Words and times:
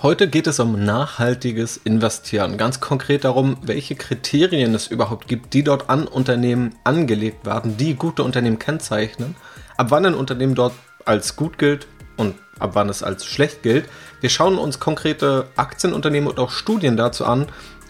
Heute 0.00 0.28
geht 0.28 0.46
es 0.46 0.60
um 0.60 0.84
nachhaltiges 0.84 1.76
Investieren. 1.76 2.56
Ganz 2.56 2.78
konkret 2.78 3.24
darum, 3.24 3.56
welche 3.62 3.96
Kriterien 3.96 4.72
es 4.72 4.86
überhaupt 4.86 5.26
gibt, 5.26 5.54
die 5.54 5.64
dort 5.64 5.90
an 5.90 6.06
Unternehmen 6.06 6.76
angelegt 6.84 7.44
werden, 7.44 7.76
die 7.76 7.96
gute 7.96 8.22
Unternehmen 8.22 8.60
kennzeichnen, 8.60 9.34
ab 9.76 9.90
wann 9.90 10.06
ein 10.06 10.14
Unternehmen 10.14 10.54
dort 10.54 10.72
als 11.04 11.34
gut 11.34 11.58
gilt 11.58 11.88
und 12.16 12.36
ab 12.60 12.70
wann 12.74 12.88
es 12.88 13.02
als 13.02 13.26
schlecht 13.26 13.64
gilt. 13.64 13.86
Wir 14.20 14.30
schauen 14.30 14.56
uns 14.56 14.78
konkrete 14.78 15.48
Aktienunternehmen 15.56 16.28
und 16.28 16.38
auch 16.38 16.50
Studien 16.50 16.96
dazu 16.96 17.24
an 17.24 17.46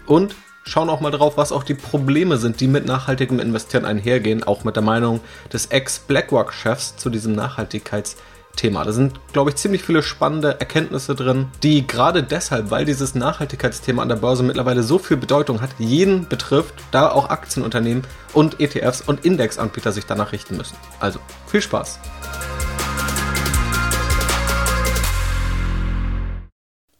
und 0.06 0.34
schauen 0.64 0.88
auch 0.88 1.02
mal 1.02 1.10
drauf, 1.10 1.36
was 1.36 1.52
auch 1.52 1.62
die 1.62 1.74
Probleme 1.74 2.38
sind, 2.38 2.60
die 2.60 2.68
mit 2.68 2.86
nachhaltigem 2.86 3.38
Investieren 3.38 3.84
einhergehen, 3.84 4.44
auch 4.44 4.64
mit 4.64 4.76
der 4.76 4.82
Meinung 4.82 5.20
des 5.52 5.66
Ex-BlackRock-Chefs 5.66 6.96
zu 6.96 7.10
diesem 7.10 7.38
Nachhaltigkeits- 7.38 8.16
Thema. 8.58 8.84
Da 8.84 8.92
sind, 8.92 9.18
glaube 9.32 9.50
ich, 9.50 9.56
ziemlich 9.56 9.82
viele 9.82 10.02
spannende 10.02 10.60
Erkenntnisse 10.60 11.14
drin, 11.14 11.46
die 11.62 11.86
gerade 11.86 12.22
deshalb, 12.22 12.70
weil 12.70 12.84
dieses 12.84 13.14
Nachhaltigkeitsthema 13.14 14.02
an 14.02 14.08
der 14.08 14.16
Börse 14.16 14.42
mittlerweile 14.42 14.82
so 14.82 14.98
viel 14.98 15.16
Bedeutung 15.16 15.62
hat, 15.62 15.70
jeden 15.78 16.28
betrifft, 16.28 16.74
da 16.90 17.10
auch 17.10 17.30
Aktienunternehmen 17.30 18.02
und 18.34 18.60
ETFs 18.60 19.00
und 19.00 19.24
Indexanbieter 19.24 19.92
sich 19.92 20.04
danach 20.04 20.32
richten 20.32 20.56
müssen. 20.56 20.76
Also 21.00 21.20
viel 21.46 21.62
Spaß! 21.62 21.98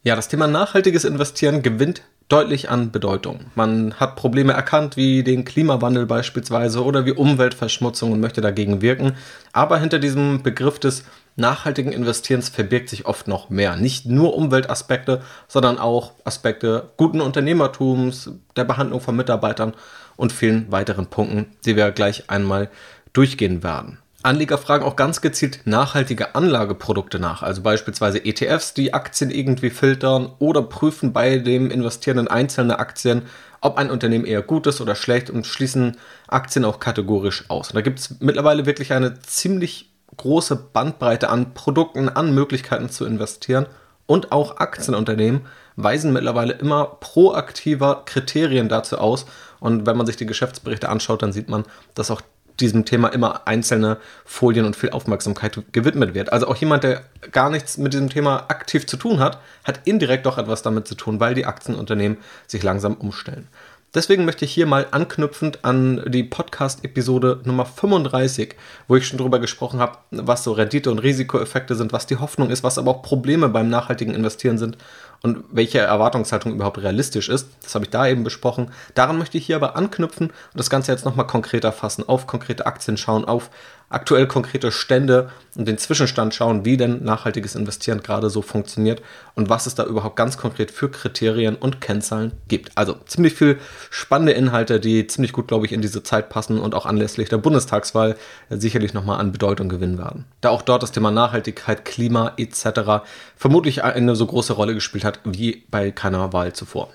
Ja, 0.09 0.15
das 0.15 0.27
Thema 0.27 0.47
nachhaltiges 0.47 1.05
Investieren 1.05 1.61
gewinnt 1.61 2.01
deutlich 2.29 2.71
an 2.71 2.91
Bedeutung. 2.91 3.41
Man 3.53 3.93
hat 3.99 4.15
Probleme 4.15 4.53
erkannt, 4.53 4.97
wie 4.97 5.23
den 5.23 5.45
Klimawandel 5.45 6.07
beispielsweise 6.07 6.83
oder 6.83 7.05
wie 7.05 7.11
Umweltverschmutzung 7.11 8.11
und 8.11 8.19
möchte 8.19 8.41
dagegen 8.41 8.81
wirken. 8.81 9.15
Aber 9.53 9.77
hinter 9.77 9.99
diesem 9.99 10.41
Begriff 10.41 10.79
des 10.79 11.03
nachhaltigen 11.35 11.91
Investierens 11.91 12.49
verbirgt 12.49 12.89
sich 12.89 13.05
oft 13.05 13.27
noch 13.27 13.51
mehr. 13.51 13.75
Nicht 13.75 14.07
nur 14.07 14.35
Umweltaspekte, 14.35 15.21
sondern 15.47 15.77
auch 15.77 16.13
Aspekte 16.23 16.89
guten 16.97 17.21
Unternehmertums, 17.21 18.31
der 18.55 18.63
Behandlung 18.63 19.01
von 19.01 19.15
Mitarbeitern 19.15 19.75
und 20.15 20.31
vielen 20.31 20.71
weiteren 20.71 21.05
Punkten, 21.05 21.51
die 21.65 21.75
wir 21.75 21.91
gleich 21.91 22.31
einmal 22.31 22.71
durchgehen 23.13 23.61
werden. 23.61 23.99
Anleger 24.21 24.57
fragen 24.57 24.83
auch 24.83 24.97
ganz 24.97 25.21
gezielt 25.21 25.61
nachhaltige 25.65 26.35
Anlageprodukte 26.35 27.19
nach, 27.19 27.41
also 27.41 27.61
beispielsweise 27.61 28.25
ETFs, 28.25 28.73
die 28.73 28.93
Aktien 28.93 29.31
irgendwie 29.31 29.69
filtern 29.69 30.33
oder 30.39 30.61
prüfen 30.61 31.13
bei 31.13 31.37
dem 31.37 31.71
Investieren 31.71 32.17
in 32.17 32.27
einzelne 32.27 32.79
Aktien, 32.79 33.23
ob 33.61 33.77
ein 33.77 33.89
Unternehmen 33.89 34.25
eher 34.25 34.41
gut 34.41 34.67
ist 34.67 34.81
oder 34.81 34.95
schlecht 34.95 35.29
und 35.29 35.47
schließen 35.47 35.97
Aktien 36.27 36.65
auch 36.65 36.79
kategorisch 36.79 37.49
aus. 37.49 37.69
Und 37.69 37.75
da 37.75 37.81
gibt 37.81 37.99
es 37.99 38.19
mittlerweile 38.19 38.65
wirklich 38.65 38.91
eine 38.91 39.19
ziemlich 39.21 39.89
große 40.17 40.55
Bandbreite 40.55 41.29
an 41.29 41.53
Produkten, 41.53 42.09
an 42.09 42.33
Möglichkeiten 42.33 42.89
zu 42.89 43.05
investieren 43.05 43.67
und 44.05 44.31
auch 44.33 44.57
Aktienunternehmen 44.57 45.41
weisen 45.75 46.11
mittlerweile 46.11 46.53
immer 46.53 46.97
proaktiver 46.99 48.03
Kriterien 48.05 48.67
dazu 48.67 48.97
aus. 48.97 49.25
Und 49.61 49.85
wenn 49.85 49.95
man 49.95 50.05
sich 50.05 50.17
die 50.17 50.25
Geschäftsberichte 50.25 50.89
anschaut, 50.89 51.21
dann 51.21 51.31
sieht 51.31 51.47
man, 51.47 51.63
dass 51.93 52.11
auch 52.11 52.21
diesem 52.61 52.85
Thema 52.85 53.09
immer 53.09 53.47
einzelne 53.47 53.97
Folien 54.25 54.65
und 54.65 54.75
viel 54.75 54.91
Aufmerksamkeit 54.91 55.61
gewidmet 55.71 56.13
wird. 56.13 56.31
Also 56.31 56.47
auch 56.47 56.55
jemand, 56.55 56.83
der 56.83 57.03
gar 57.31 57.49
nichts 57.49 57.77
mit 57.77 57.93
diesem 57.93 58.09
Thema 58.09 58.45
aktiv 58.49 58.85
zu 58.87 58.97
tun 58.97 59.19
hat, 59.19 59.39
hat 59.63 59.81
indirekt 59.85 60.25
doch 60.25 60.37
etwas 60.37 60.61
damit 60.61 60.87
zu 60.87 60.95
tun, 60.95 61.19
weil 61.19 61.33
die 61.33 61.45
Aktienunternehmen 61.45 62.17
sich 62.47 62.63
langsam 62.63 62.95
umstellen. 62.95 63.47
Deswegen 63.95 64.23
möchte 64.23 64.45
ich 64.45 64.53
hier 64.53 64.67
mal 64.67 64.85
anknüpfend 64.91 65.65
an 65.65 66.03
die 66.05 66.23
Podcast-Episode 66.23 67.41
Nummer 67.43 67.65
35, 67.65 68.53
wo 68.87 68.95
ich 68.95 69.07
schon 69.07 69.17
darüber 69.17 69.39
gesprochen 69.39 69.79
habe, 69.79 69.97
was 70.11 70.43
so 70.43 70.51
Rendite- 70.51 70.91
und 70.91 70.99
Risikoeffekte 70.99 71.73
sind, 71.73 71.91
was 71.91 72.05
die 72.05 72.17
Hoffnung 72.17 72.51
ist, 72.51 72.63
was 72.63 72.77
aber 72.77 72.91
auch 72.91 73.01
Probleme 73.01 73.49
beim 73.49 73.67
nachhaltigen 73.67 74.13
Investieren 74.13 74.59
sind 74.59 74.77
und 75.21 75.43
welche 75.51 75.79
Erwartungshaltung 75.79 76.53
überhaupt 76.53 76.79
realistisch 76.79 77.29
ist. 77.29 77.49
Das 77.61 77.75
habe 77.75 77.85
ich 77.85 77.91
da 77.91 78.07
eben 78.07 78.23
besprochen. 78.23 78.71
Daran 78.95 79.17
möchte 79.17 79.37
ich 79.37 79.45
hier 79.45 79.55
aber 79.55 79.75
anknüpfen 79.75 80.27
und 80.27 80.57
das 80.57 80.69
Ganze 80.69 80.91
jetzt 80.91 81.05
nochmal 81.05 81.27
konkreter 81.27 81.71
fassen, 81.71 82.07
auf 82.07 82.27
konkrete 82.27 82.65
Aktien 82.65 82.97
schauen, 82.97 83.25
auf 83.25 83.49
aktuell 83.89 84.27
konkrete 84.27 84.71
Stände 84.71 85.29
und 85.55 85.67
den 85.67 85.77
Zwischenstand 85.77 86.33
schauen, 86.33 86.63
wie 86.63 86.77
denn 86.77 87.03
nachhaltiges 87.03 87.55
Investieren 87.55 88.01
gerade 88.01 88.29
so 88.29 88.41
funktioniert 88.41 89.01
und 89.35 89.49
was 89.49 89.65
es 89.65 89.75
da 89.75 89.83
überhaupt 89.83 90.15
ganz 90.15 90.37
konkret 90.37 90.71
für 90.71 90.89
Kriterien 90.89 91.55
und 91.55 91.81
Kennzahlen 91.81 92.33
gibt. 92.47 92.71
Also 92.75 92.95
ziemlich 93.05 93.33
viel 93.33 93.57
spannende 93.89 94.33
Inhalte, 94.33 94.79
die 94.79 95.07
ziemlich 95.07 95.33
gut, 95.33 95.47
glaube 95.47 95.65
ich, 95.65 95.71
in 95.71 95.81
diese 95.81 96.03
Zeit 96.03 96.29
passen 96.29 96.59
und 96.59 96.75
auch 96.75 96.85
anlässlich 96.85 97.29
der 97.29 97.37
Bundestagswahl 97.37 98.15
sicherlich 98.49 98.93
nochmal 98.93 99.19
an 99.19 99.31
Bedeutung 99.31 99.69
gewinnen 99.69 99.97
werden. 99.97 100.25
Da 100.41 100.49
auch 100.49 100.61
dort 100.61 100.83
das 100.83 100.91
Thema 100.91 101.09
Nachhaltigkeit, 101.09 101.83
Klima 101.83 102.33
etc. 102.37 103.03
vermutlich 103.35 103.83
eine 103.83 104.15
so 104.15 104.25
große 104.25 104.53
Rolle 104.53 104.75
gespielt 104.75 105.03
hat 105.03 105.08
wie 105.23 105.63
bei 105.71 105.91
keiner 105.91 106.33
Wahl 106.33 106.53
zuvor. 106.53 106.89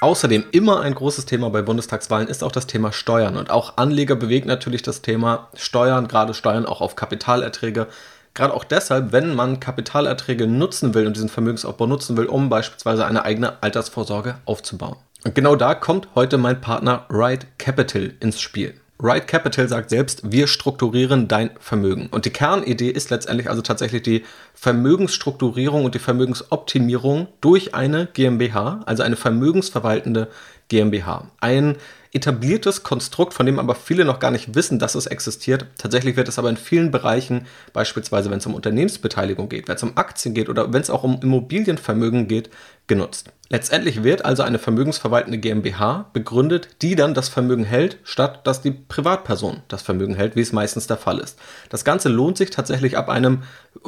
Außerdem 0.00 0.44
immer 0.52 0.80
ein 0.82 0.94
großes 0.94 1.24
Thema 1.24 1.48
bei 1.48 1.62
Bundestagswahlen 1.62 2.28
ist 2.28 2.44
auch 2.44 2.52
das 2.52 2.66
Thema 2.66 2.92
Steuern. 2.92 3.38
Und 3.38 3.50
auch 3.50 3.78
Anleger 3.78 4.16
bewegt 4.16 4.46
natürlich 4.46 4.82
das 4.82 5.00
Thema 5.00 5.48
Steuern, 5.54 6.08
gerade 6.08 6.34
Steuern 6.34 6.66
auch 6.66 6.82
auf 6.82 6.94
Kapitalerträge. 6.94 7.86
Gerade 8.34 8.52
auch 8.52 8.64
deshalb, 8.64 9.12
wenn 9.12 9.34
man 9.34 9.60
Kapitalerträge 9.60 10.46
nutzen 10.46 10.92
will 10.92 11.06
und 11.06 11.16
diesen 11.16 11.30
Vermögensaufbau 11.30 11.86
nutzen 11.86 12.18
will, 12.18 12.26
um 12.26 12.50
beispielsweise 12.50 13.06
eine 13.06 13.24
eigene 13.24 13.62
Altersvorsorge 13.62 14.36
aufzubauen. 14.44 14.96
Und 15.24 15.34
genau 15.34 15.56
da 15.56 15.74
kommt 15.74 16.08
heute 16.14 16.36
mein 16.36 16.60
Partner 16.60 17.06
Ride 17.08 17.46
Capital 17.56 18.12
ins 18.20 18.42
Spiel. 18.42 18.74
Right 19.06 19.28
Capital 19.28 19.68
sagt 19.68 19.90
selbst, 19.90 20.32
wir 20.32 20.46
strukturieren 20.46 21.28
dein 21.28 21.50
Vermögen. 21.60 22.08
Und 22.10 22.24
die 22.24 22.30
Kernidee 22.30 22.88
ist 22.88 23.10
letztendlich 23.10 23.50
also 23.50 23.60
tatsächlich 23.60 24.00
die 24.00 24.24
Vermögensstrukturierung 24.54 25.84
und 25.84 25.94
die 25.94 25.98
Vermögensoptimierung 25.98 27.28
durch 27.42 27.74
eine 27.74 28.06
GmbH, 28.06 28.80
also 28.86 29.02
eine 29.02 29.16
vermögensverwaltende 29.16 30.28
GmbH. 30.68 31.30
Ein 31.38 31.76
etabliertes 32.14 32.82
Konstrukt, 32.84 33.34
von 33.34 33.44
dem 33.44 33.58
aber 33.58 33.74
viele 33.74 34.06
noch 34.06 34.20
gar 34.20 34.30
nicht 34.30 34.54
wissen, 34.54 34.78
dass 34.78 34.94
es 34.94 35.06
existiert. 35.06 35.66
Tatsächlich 35.76 36.16
wird 36.16 36.28
es 36.28 36.38
aber 36.38 36.48
in 36.48 36.56
vielen 36.56 36.90
Bereichen, 36.90 37.46
beispielsweise 37.74 38.30
wenn 38.30 38.38
es 38.38 38.46
um 38.46 38.54
Unternehmensbeteiligung 38.54 39.50
geht, 39.50 39.68
wenn 39.68 39.76
es 39.76 39.82
um 39.82 39.96
Aktien 39.96 40.32
geht 40.32 40.48
oder 40.48 40.72
wenn 40.72 40.80
es 40.80 40.90
auch 40.90 41.02
um 41.02 41.20
Immobilienvermögen 41.20 42.28
geht, 42.28 42.48
genutzt. 42.86 43.30
Letztendlich 43.50 44.02
wird 44.02 44.24
also 44.24 44.42
eine 44.42 44.58
vermögensverwaltende 44.58 45.36
GmbH 45.36 46.06
begründet, 46.14 46.68
die 46.80 46.96
dann 46.96 47.12
das 47.12 47.28
Vermögen 47.28 47.64
hält, 47.64 47.98
statt 48.02 48.46
dass 48.46 48.62
die 48.62 48.70
Privatperson 48.70 49.62
das 49.68 49.82
Vermögen 49.82 50.14
hält, 50.14 50.34
wie 50.34 50.40
es 50.40 50.52
meistens 50.52 50.86
der 50.86 50.96
Fall 50.96 51.18
ist. 51.18 51.38
Das 51.68 51.84
Ganze 51.84 52.08
lohnt 52.08 52.38
sich 52.38 52.50
tatsächlich 52.50 52.96
ab 52.96 53.10
einem 53.10 53.42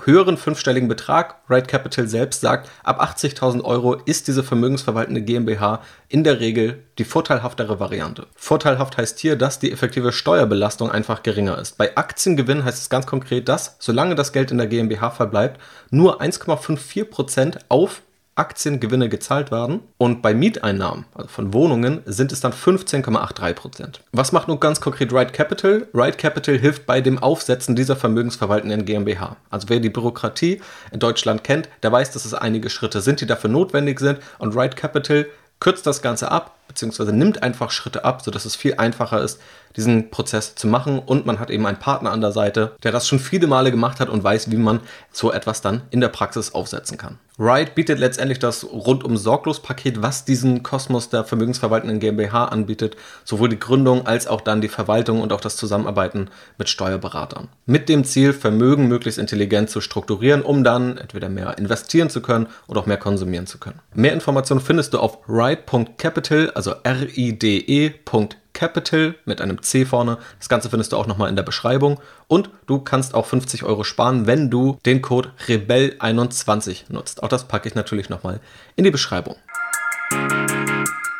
höheren 0.04 0.36
fünfstelligen 0.36 0.88
Betrag. 0.88 1.36
Right 1.48 1.66
Capital 1.66 2.06
selbst 2.06 2.42
sagt, 2.42 2.70
ab 2.84 3.02
80.000 3.02 3.64
Euro 3.64 3.94
ist 3.94 4.28
diese 4.28 4.44
vermögensverwaltende 4.44 5.22
GmbH 5.22 5.80
in 6.08 6.22
der 6.22 6.38
Regel 6.38 6.84
die 6.98 7.04
vorteilhaftere 7.04 7.80
Variante. 7.80 8.26
Vorteilhaft 8.36 8.98
heißt 8.98 9.18
hier, 9.18 9.36
dass 9.36 9.58
die 9.58 9.72
effektive 9.72 10.12
Steuerbelastung 10.12 10.90
einfach 10.90 11.22
geringer 11.22 11.58
ist. 11.58 11.78
Bei 11.78 11.96
Aktiengewinn 11.96 12.64
heißt 12.64 12.78
es 12.78 12.90
ganz 12.90 13.06
konkret, 13.06 13.48
dass, 13.48 13.76
solange 13.78 14.14
das 14.14 14.32
Geld 14.32 14.50
in 14.50 14.58
der 14.58 14.66
GmbH 14.66 15.10
verbleibt, 15.10 15.60
nur 15.90 16.20
1,54% 16.20 17.58
auf 17.68 18.02
Aktiengewinne 18.36 19.08
gezahlt 19.08 19.50
werden 19.50 19.80
und 19.98 20.22
bei 20.22 20.34
Mieteinnahmen, 20.34 21.06
also 21.14 21.28
von 21.28 21.52
Wohnungen, 21.52 22.02
sind 22.04 22.32
es 22.32 22.40
dann 22.40 22.52
15,83% 22.52 24.00
Was 24.12 24.32
macht 24.32 24.48
nun 24.48 24.60
ganz 24.60 24.80
konkret 24.80 25.12
Right 25.12 25.32
Capital? 25.32 25.88
Right 25.94 26.18
Capital 26.18 26.58
hilft 26.58 26.86
bei 26.86 27.00
dem 27.00 27.18
Aufsetzen 27.18 27.74
dieser 27.74 27.96
vermögensverwaltenden 27.96 28.84
GmbH. 28.84 29.36
Also 29.50 29.68
wer 29.68 29.80
die 29.80 29.90
Bürokratie 29.90 30.60
in 30.92 31.00
Deutschland 31.00 31.44
kennt, 31.44 31.68
der 31.82 31.92
weiß, 31.92 32.12
dass 32.12 32.24
es 32.24 32.34
einige 32.34 32.70
Schritte 32.70 33.00
sind, 33.00 33.20
die 33.20 33.26
dafür 33.26 33.50
notwendig 33.50 33.98
sind 34.00 34.20
und 34.38 34.54
Right 34.54 34.76
Capital 34.76 35.26
kürzt 35.58 35.86
das 35.86 36.02
Ganze 36.02 36.30
ab, 36.30 36.55
beziehungsweise 36.68 37.12
nimmt 37.12 37.42
einfach 37.42 37.70
Schritte 37.70 38.04
ab, 38.04 38.22
sodass 38.22 38.44
es 38.44 38.56
viel 38.56 38.74
einfacher 38.74 39.22
ist, 39.22 39.40
diesen 39.76 40.10
Prozess 40.10 40.54
zu 40.54 40.66
machen. 40.66 40.98
Und 40.98 41.26
man 41.26 41.38
hat 41.38 41.50
eben 41.50 41.66
einen 41.66 41.78
Partner 41.78 42.12
an 42.12 42.20
der 42.20 42.32
Seite, 42.32 42.74
der 42.82 42.92
das 42.92 43.06
schon 43.06 43.18
viele 43.18 43.46
Male 43.46 43.70
gemacht 43.70 44.00
hat 44.00 44.08
und 44.08 44.24
weiß, 44.24 44.50
wie 44.50 44.56
man 44.56 44.80
so 45.12 45.32
etwas 45.32 45.60
dann 45.60 45.82
in 45.90 46.00
der 46.00 46.08
Praxis 46.08 46.54
aufsetzen 46.54 46.98
kann. 46.98 47.18
Ride 47.38 47.72
bietet 47.74 47.98
letztendlich 47.98 48.38
das 48.38 48.64
rundum 48.64 49.18
sorglos 49.18 49.60
Paket, 49.60 50.00
was 50.00 50.24
diesen 50.24 50.62
Kosmos 50.62 51.10
der 51.10 51.22
vermögensverwaltenden 51.22 52.00
GmbH 52.00 52.46
anbietet, 52.46 52.96
sowohl 53.24 53.50
die 53.50 53.58
Gründung 53.58 54.06
als 54.06 54.26
auch 54.26 54.40
dann 54.40 54.62
die 54.62 54.68
Verwaltung 54.68 55.20
und 55.20 55.34
auch 55.34 55.40
das 55.42 55.56
Zusammenarbeiten 55.56 56.30
mit 56.56 56.70
Steuerberatern. 56.70 57.48
Mit 57.66 57.90
dem 57.90 58.04
Ziel, 58.04 58.32
Vermögen 58.32 58.88
möglichst 58.88 59.18
intelligent 59.18 59.68
zu 59.68 59.82
strukturieren, 59.82 60.40
um 60.40 60.64
dann 60.64 60.96
entweder 60.96 61.28
mehr 61.28 61.58
investieren 61.58 62.08
zu 62.08 62.22
können 62.22 62.46
oder 62.68 62.80
auch 62.80 62.86
mehr 62.86 62.96
konsumieren 62.96 63.46
zu 63.46 63.58
können. 63.58 63.80
Mehr 63.92 64.14
Informationen 64.14 64.62
findest 64.62 64.94
du 64.94 64.98
auf 64.98 65.18
ride.capital, 65.28 66.52
also 66.56 66.74
R-I-D-E.capital 66.82 68.40
Capital 68.56 69.14
mit 69.26 69.42
einem 69.42 69.62
C 69.62 69.84
vorne. 69.84 70.16
Das 70.38 70.48
Ganze 70.48 70.70
findest 70.70 70.92
du 70.92 70.96
auch 70.96 71.06
nochmal 71.06 71.28
in 71.28 71.36
der 71.36 71.42
Beschreibung. 71.42 72.00
Und 72.26 72.48
du 72.66 72.78
kannst 72.78 73.14
auch 73.14 73.26
50 73.26 73.64
Euro 73.64 73.84
sparen, 73.84 74.26
wenn 74.26 74.50
du 74.50 74.78
den 74.86 75.02
Code 75.02 75.28
REBEL21 75.46 76.90
nutzt. 76.90 77.22
Auch 77.22 77.28
das 77.28 77.44
packe 77.44 77.68
ich 77.68 77.74
natürlich 77.74 78.08
nochmal 78.08 78.40
in 78.74 78.84
die 78.84 78.90
Beschreibung. 78.90 79.36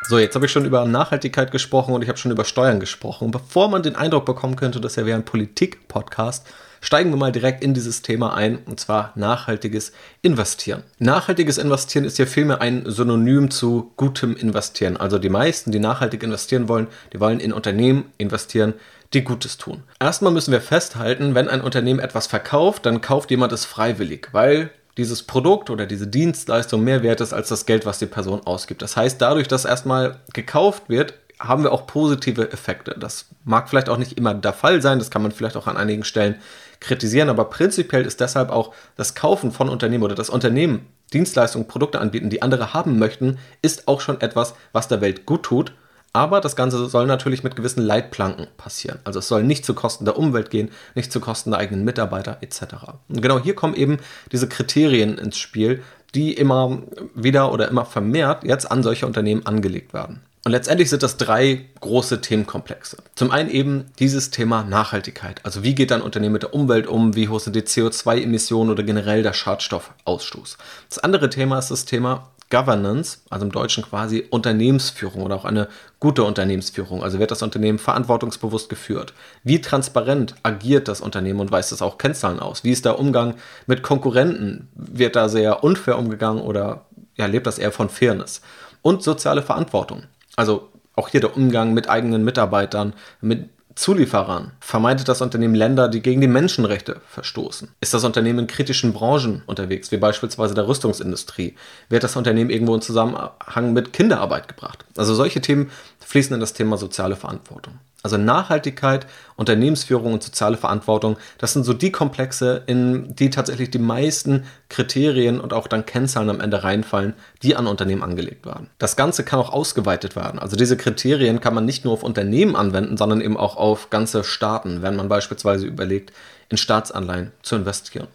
So, 0.09 0.17
jetzt 0.17 0.33
habe 0.33 0.47
ich 0.47 0.51
schon 0.51 0.65
über 0.65 0.83
Nachhaltigkeit 0.85 1.51
gesprochen 1.51 1.93
und 1.93 2.01
ich 2.01 2.09
habe 2.09 2.17
schon 2.17 2.31
über 2.31 2.43
Steuern 2.43 2.79
gesprochen. 2.79 3.29
Bevor 3.29 3.69
man 3.69 3.83
den 3.83 3.95
Eindruck 3.95 4.25
bekommen 4.25 4.55
könnte, 4.55 4.81
dass 4.81 4.97
er 4.97 5.05
wäre 5.05 5.19
ein 5.19 5.25
Politik-Podcast, 5.25 6.47
steigen 6.81 7.11
wir 7.11 7.17
mal 7.17 7.31
direkt 7.31 7.63
in 7.63 7.73
dieses 7.73 8.01
Thema 8.01 8.33
ein, 8.33 8.57
und 8.65 8.79
zwar 8.79 9.11
nachhaltiges 9.15 9.91
Investieren. 10.21 10.83
Nachhaltiges 10.99 11.57
Investieren 11.57 12.05
ist 12.05 12.17
ja 12.17 12.25
vielmehr 12.25 12.61
ein 12.61 12.83
Synonym 12.85 13.51
zu 13.51 13.91
gutem 13.97 14.35
Investieren. 14.35 14.97
Also 14.97 15.19
die 15.19 15.29
meisten, 15.29 15.71
die 15.71 15.79
nachhaltig 15.79 16.23
investieren 16.23 16.67
wollen, 16.67 16.87
die 17.13 17.19
wollen 17.19 17.39
in 17.39 17.53
Unternehmen 17.53 18.05
investieren, 18.17 18.73
die 19.13 19.23
Gutes 19.23 19.57
tun. 19.57 19.83
Erstmal 19.99 20.33
müssen 20.33 20.51
wir 20.51 20.61
festhalten, 20.61 21.35
wenn 21.35 21.47
ein 21.47 21.61
Unternehmen 21.61 21.99
etwas 21.99 22.27
verkauft, 22.27 22.85
dann 22.85 23.01
kauft 23.01 23.31
jemand 23.31 23.53
es 23.53 23.65
freiwillig, 23.65 24.29
weil 24.31 24.69
dieses 24.97 25.23
Produkt 25.23 25.69
oder 25.69 25.85
diese 25.85 26.07
Dienstleistung 26.07 26.83
mehr 26.83 27.03
wert 27.03 27.21
ist 27.21 27.33
als 27.33 27.49
das 27.49 27.65
Geld, 27.65 27.85
was 27.85 27.99
die 27.99 28.07
Person 28.07 28.41
ausgibt. 28.45 28.81
Das 28.81 28.97
heißt, 28.97 29.21
dadurch, 29.21 29.47
dass 29.47 29.63
erstmal 29.63 30.19
gekauft 30.33 30.83
wird, 30.87 31.13
haben 31.39 31.63
wir 31.63 31.71
auch 31.71 31.85
positive 31.85 32.51
Effekte. 32.51 32.95
Das 32.99 33.25
mag 33.43 33.69
vielleicht 33.69 33.89
auch 33.89 33.97
nicht 33.97 34.17
immer 34.17 34.33
der 34.33 34.53
Fall 34.53 34.81
sein, 34.81 34.97
das 34.97 35.11
kann 35.11 35.21
man 35.21 35.31
vielleicht 35.31 35.55
auch 35.55 35.67
an 35.67 35.77
einigen 35.77 36.03
Stellen 36.03 36.35
kritisieren, 36.79 37.29
aber 37.29 37.45
prinzipiell 37.45 38.05
ist 38.05 38.19
deshalb 38.19 38.49
auch 38.49 38.73
das 38.95 39.15
Kaufen 39.15 39.51
von 39.51 39.69
Unternehmen 39.69 40.03
oder 40.03 40.15
das 40.15 40.29
Unternehmen 40.29 40.87
Dienstleistungen, 41.13 41.67
Produkte 41.67 41.99
anbieten, 41.99 42.29
die 42.29 42.41
andere 42.41 42.73
haben 42.73 42.99
möchten, 42.99 43.39
ist 43.61 43.87
auch 43.87 44.01
schon 44.01 44.19
etwas, 44.19 44.55
was 44.73 44.87
der 44.87 44.99
Welt 45.01 45.25
gut 45.25 45.43
tut 45.43 45.73
aber 46.17 46.41
das 46.41 46.55
Ganze 46.55 46.87
soll 46.87 47.05
natürlich 47.05 47.43
mit 47.43 47.55
gewissen 47.55 47.83
Leitplanken 47.83 48.47
passieren. 48.57 48.97
Also 49.03 49.19
es 49.19 49.27
soll 49.27 49.43
nicht 49.43 49.63
zu 49.63 49.75
Kosten 49.75 50.05
der 50.05 50.17
Umwelt 50.17 50.49
gehen, 50.49 50.71
nicht 50.95 51.11
zu 51.11 51.19
Kosten 51.19 51.51
der 51.51 51.59
eigenen 51.59 51.85
Mitarbeiter 51.85 52.37
etc. 52.41 52.61
Und 53.07 53.21
genau 53.21 53.39
hier 53.39 53.53
kommen 53.53 53.75
eben 53.75 53.99
diese 54.31 54.49
Kriterien 54.49 55.19
ins 55.19 55.37
Spiel, 55.37 55.83
die 56.15 56.33
immer 56.33 56.81
wieder 57.13 57.51
oder 57.51 57.67
immer 57.67 57.85
vermehrt 57.85 58.43
jetzt 58.43 58.71
an 58.71 58.81
solche 58.81 59.05
Unternehmen 59.05 59.45
angelegt 59.45 59.93
werden. 59.93 60.23
Und 60.47 60.51
letztendlich 60.51 60.89
sind 60.89 61.03
das 61.03 61.17
drei 61.17 61.65
große 61.81 62.21
Themenkomplexe. 62.21 62.99
Zum 63.15 63.31
einen 63.31 63.49
eben 63.49 63.87
dieses 63.99 64.31
Thema 64.31 64.63
Nachhaltigkeit. 64.63 65.41
Also 65.43 65.61
wie 65.61 65.75
geht 65.75 65.91
ein 65.91 66.01
Unternehmen 66.01 66.31
mit 66.31 66.43
der 66.43 66.53
Umwelt 66.53 66.87
um? 66.87 67.17
Wie 67.17 67.27
hoch 67.27 67.41
sind 67.41 67.57
die 67.57 67.63
CO2-Emissionen 67.63 68.71
oder 68.71 68.83
generell 68.83 69.23
der 69.23 69.33
Schadstoffausstoß? 69.33 70.57
Das 70.87 70.99
andere 70.99 71.29
Thema 71.29 71.59
ist 71.59 71.69
das 71.69 71.83
Thema 71.83 72.29
Governance, 72.49 73.17
also 73.29 73.45
im 73.45 73.51
Deutschen 73.51 73.83
quasi 73.83 74.25
Unternehmensführung 74.29 75.23
oder 75.23 75.35
auch 75.35 75.43
eine 75.43 75.67
gute 75.99 76.23
Unternehmensführung. 76.23 77.03
Also 77.03 77.19
wird 77.19 77.31
das 77.31 77.41
Unternehmen 77.41 77.77
verantwortungsbewusst 77.77 78.69
geführt? 78.69 79.13
Wie 79.43 79.59
transparent 79.59 80.33
agiert 80.43 80.87
das 80.87 81.01
Unternehmen 81.01 81.41
und 81.41 81.51
weist 81.51 81.73
es 81.73 81.81
auch 81.81 81.97
Kennzahlen 81.97 82.39
aus? 82.39 82.63
Wie 82.63 82.71
ist 82.71 82.85
der 82.85 82.99
Umgang 82.99 83.35
mit 83.65 83.83
Konkurrenten? 83.83 84.69
Wird 84.75 85.17
da 85.17 85.27
sehr 85.27 85.65
unfair 85.65 85.97
umgegangen 85.97 86.41
oder 86.41 86.85
ja, 87.17 87.25
lebt 87.25 87.47
das 87.47 87.59
eher 87.59 87.73
von 87.73 87.89
Fairness? 87.89 88.39
Und 88.81 89.03
soziale 89.03 89.41
Verantwortung. 89.41 90.03
Also 90.37 90.69
auch 90.95 91.09
hier 91.09 91.19
der 91.19 91.35
Umgang 91.35 91.73
mit 91.73 91.89
eigenen 91.89 92.23
Mitarbeitern, 92.23 92.93
mit 93.19 93.49
Zulieferern? 93.77 94.53
Vermeidet 94.59 95.07
das 95.07 95.21
Unternehmen 95.21 95.53
Länder, 95.53 95.87
die 95.87 96.01
gegen 96.01 96.19
die 96.21 96.27
Menschenrechte 96.27 96.99
verstoßen? 97.09 97.69
Ist 97.79 97.93
das 97.93 98.03
Unternehmen 98.03 98.39
in 98.39 98.47
kritischen 98.47 98.93
Branchen 98.93 99.43
unterwegs, 99.45 99.91
wie 99.91 99.97
beispielsweise 99.97 100.55
der 100.55 100.67
Rüstungsindustrie? 100.67 101.55
Wird 101.89 102.03
das 102.03 102.15
Unternehmen 102.15 102.49
irgendwo 102.49 102.73
in 102.73 102.81
Zusammenhang 102.81 103.73
mit 103.73 103.93
Kinderarbeit 103.93 104.47
gebracht? 104.47 104.85
Also 104.95 105.13
solche 105.13 105.41
Themen 105.41 105.69
fließen 105.99 106.33
in 106.33 106.39
das 106.39 106.53
Thema 106.53 106.77
soziale 106.77 107.15
Verantwortung. 107.15 107.79
Also 108.07 108.15
Nachhaltigkeit, 108.15 109.05
Unternehmensführung 109.35 110.13
und 110.13 110.23
soziale 110.23 110.55
Verantwortung, 110.55 111.17
das 111.39 111.51
sind 111.51 111.65
so 111.65 111.73
die 111.73 111.91
Komplexe, 111.91 112.63
in 112.65 113.13
die 113.17 113.29
tatsächlich 113.29 113.69
die 113.69 113.79
meisten 113.79 114.45
Kriterien 114.69 115.41
und 115.41 115.51
auch 115.51 115.67
dann 115.67 115.85
Kennzahlen 115.85 116.29
am 116.29 116.39
Ende 116.39 116.63
reinfallen, 116.63 117.15
die 117.43 117.57
an 117.57 117.67
Unternehmen 117.67 118.03
angelegt 118.03 118.45
werden. 118.45 118.69
Das 118.77 118.95
Ganze 118.95 119.25
kann 119.25 119.39
auch 119.39 119.51
ausgeweitet 119.51 120.15
werden. 120.15 120.39
Also 120.39 120.55
diese 120.55 120.77
Kriterien 120.77 121.41
kann 121.41 121.53
man 121.53 121.65
nicht 121.65 121.83
nur 121.83 121.91
auf 121.91 122.03
Unternehmen 122.03 122.55
anwenden, 122.55 122.95
sondern 122.95 123.19
eben 123.19 123.35
auch 123.35 123.57
auf 123.57 123.89
ganze 123.89 124.23
Staaten, 124.23 124.81
wenn 124.81 124.95
man 124.95 125.09
beispielsweise 125.09 125.65
überlegt, 125.65 126.13
in 126.47 126.55
Staatsanleihen 126.55 127.33
zu 127.41 127.57
investieren. 127.57 128.07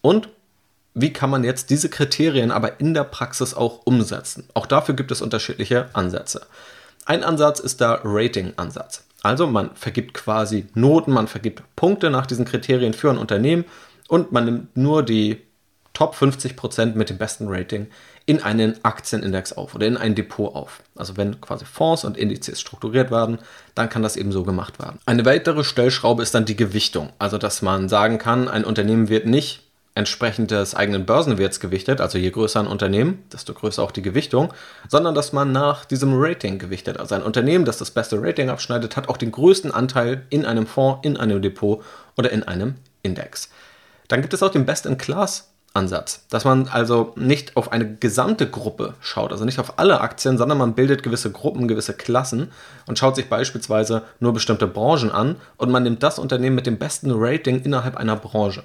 Und 0.00 0.30
wie 0.94 1.12
kann 1.12 1.28
man 1.28 1.44
jetzt 1.44 1.68
diese 1.68 1.90
Kriterien 1.90 2.50
aber 2.50 2.80
in 2.80 2.94
der 2.94 3.04
Praxis 3.04 3.52
auch 3.52 3.80
umsetzen? 3.84 4.48
Auch 4.54 4.64
dafür 4.64 4.94
gibt 4.94 5.10
es 5.10 5.20
unterschiedliche 5.20 5.90
Ansätze. 5.92 6.46
Ein 7.04 7.22
Ansatz 7.22 7.60
ist 7.60 7.80
der 7.80 8.00
Rating-Ansatz. 8.02 9.05
Also 9.26 9.48
man 9.48 9.74
vergibt 9.74 10.14
quasi 10.14 10.66
Noten, 10.74 11.10
man 11.10 11.26
vergibt 11.26 11.64
Punkte 11.74 12.10
nach 12.10 12.26
diesen 12.26 12.44
Kriterien 12.44 12.92
für 12.92 13.10
ein 13.10 13.18
Unternehmen 13.18 13.64
und 14.06 14.30
man 14.30 14.44
nimmt 14.44 14.76
nur 14.76 15.02
die 15.02 15.42
Top 15.94 16.14
50% 16.14 16.94
mit 16.94 17.10
dem 17.10 17.18
besten 17.18 17.48
Rating 17.48 17.88
in 18.24 18.40
einen 18.40 18.84
Aktienindex 18.84 19.52
auf 19.52 19.74
oder 19.74 19.88
in 19.88 19.96
ein 19.96 20.14
Depot 20.14 20.54
auf. 20.54 20.80
Also 20.94 21.16
wenn 21.16 21.40
quasi 21.40 21.64
Fonds 21.64 22.04
und 22.04 22.16
Indizes 22.16 22.60
strukturiert 22.60 23.10
werden, 23.10 23.38
dann 23.74 23.88
kann 23.88 24.04
das 24.04 24.16
eben 24.16 24.30
so 24.30 24.44
gemacht 24.44 24.78
werden. 24.78 25.00
Eine 25.06 25.24
weitere 25.24 25.64
Stellschraube 25.64 26.22
ist 26.22 26.32
dann 26.32 26.44
die 26.44 26.54
Gewichtung. 26.54 27.10
Also 27.18 27.36
dass 27.36 27.62
man 27.62 27.88
sagen 27.88 28.18
kann, 28.18 28.46
ein 28.46 28.64
Unternehmen 28.64 29.08
wird 29.08 29.26
nicht 29.26 29.65
entsprechend 29.96 30.50
des 30.50 30.74
eigenen 30.74 31.06
Börsenwerts 31.06 31.58
gewichtet, 31.58 32.00
also 32.00 32.18
je 32.18 32.30
größer 32.30 32.60
ein 32.60 32.66
Unternehmen, 32.66 33.24
desto 33.32 33.54
größer 33.54 33.82
auch 33.82 33.90
die 33.90 34.02
Gewichtung, 34.02 34.52
sondern 34.88 35.14
dass 35.14 35.32
man 35.32 35.52
nach 35.52 35.86
diesem 35.86 36.12
Rating 36.14 36.58
gewichtet. 36.58 37.00
Also 37.00 37.14
ein 37.14 37.22
Unternehmen, 37.22 37.64
das 37.64 37.78
das 37.78 37.90
beste 37.90 38.20
Rating 38.20 38.50
abschneidet, 38.50 38.96
hat 38.96 39.08
auch 39.08 39.16
den 39.16 39.32
größten 39.32 39.72
Anteil 39.72 40.22
in 40.28 40.44
einem 40.44 40.66
Fonds, 40.66 41.00
in 41.02 41.16
einem 41.16 41.40
Depot 41.40 41.82
oder 42.16 42.30
in 42.30 42.42
einem 42.42 42.74
Index. 43.02 43.48
Dann 44.08 44.20
gibt 44.20 44.34
es 44.34 44.42
auch 44.42 44.50
den 44.50 44.66
Best-in-Class 44.66 45.48
Ansatz, 45.72 46.26
dass 46.30 46.44
man 46.44 46.68
also 46.68 47.12
nicht 47.16 47.56
auf 47.56 47.70
eine 47.70 47.96
gesamte 47.96 48.48
Gruppe 48.48 48.94
schaut, 49.00 49.30
also 49.30 49.44
nicht 49.44 49.58
auf 49.58 49.78
alle 49.78 50.00
Aktien, 50.00 50.38
sondern 50.38 50.58
man 50.58 50.74
bildet 50.74 51.02
gewisse 51.02 51.30
Gruppen, 51.30 51.68
gewisse 51.68 51.92
Klassen 51.92 52.50
und 52.86 52.98
schaut 52.98 53.14
sich 53.14 53.28
beispielsweise 53.28 54.02
nur 54.18 54.32
bestimmte 54.32 54.66
Branchen 54.66 55.12
an 55.12 55.36
und 55.58 55.70
man 55.70 55.82
nimmt 55.82 56.02
das 56.02 56.18
Unternehmen 56.18 56.56
mit 56.56 56.66
dem 56.66 56.78
besten 56.78 57.12
Rating 57.12 57.62
innerhalb 57.62 57.96
einer 57.96 58.16
Branche. 58.16 58.64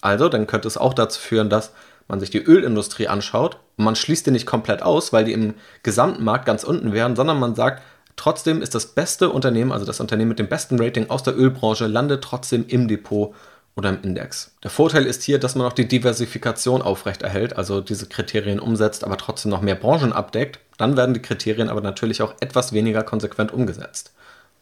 Also, 0.00 0.28
dann 0.28 0.46
könnte 0.46 0.68
es 0.68 0.76
auch 0.76 0.94
dazu 0.94 1.20
führen, 1.20 1.50
dass 1.50 1.72
man 2.08 2.20
sich 2.20 2.30
die 2.30 2.42
Ölindustrie 2.42 3.08
anschaut 3.08 3.58
und 3.76 3.84
man 3.84 3.96
schließt 3.96 4.26
die 4.26 4.30
nicht 4.32 4.46
komplett 4.46 4.82
aus, 4.82 5.12
weil 5.12 5.24
die 5.24 5.32
im 5.32 5.54
gesamten 5.82 6.24
Markt 6.24 6.44
ganz 6.44 6.64
unten 6.64 6.92
wären, 6.92 7.16
sondern 7.16 7.38
man 7.38 7.54
sagt, 7.54 7.82
trotzdem 8.16 8.60
ist 8.60 8.74
das 8.74 8.86
beste 8.86 9.30
Unternehmen, 9.30 9.72
also 9.72 9.86
das 9.86 10.00
Unternehmen 10.00 10.30
mit 10.30 10.38
dem 10.38 10.48
besten 10.48 10.80
Rating 10.80 11.08
aus 11.08 11.22
der 11.22 11.38
Ölbranche, 11.38 11.86
landet 11.86 12.22
trotzdem 12.22 12.66
im 12.68 12.88
Depot 12.88 13.34
oder 13.76 13.90
im 13.90 14.02
Index. 14.02 14.52
Der 14.62 14.70
Vorteil 14.70 15.06
ist 15.06 15.22
hier, 15.22 15.38
dass 15.38 15.54
man 15.54 15.66
auch 15.66 15.72
die 15.72 15.88
Diversifikation 15.88 16.82
aufrechterhält, 16.82 17.56
also 17.56 17.80
diese 17.80 18.06
Kriterien 18.06 18.60
umsetzt, 18.60 19.04
aber 19.04 19.16
trotzdem 19.16 19.50
noch 19.50 19.62
mehr 19.62 19.76
Branchen 19.76 20.12
abdeckt. 20.12 20.58
Dann 20.76 20.96
werden 20.96 21.14
die 21.14 21.22
Kriterien 21.22 21.70
aber 21.70 21.80
natürlich 21.80 22.20
auch 22.22 22.34
etwas 22.40 22.72
weniger 22.72 23.02
konsequent 23.02 23.52
umgesetzt. 23.52 24.12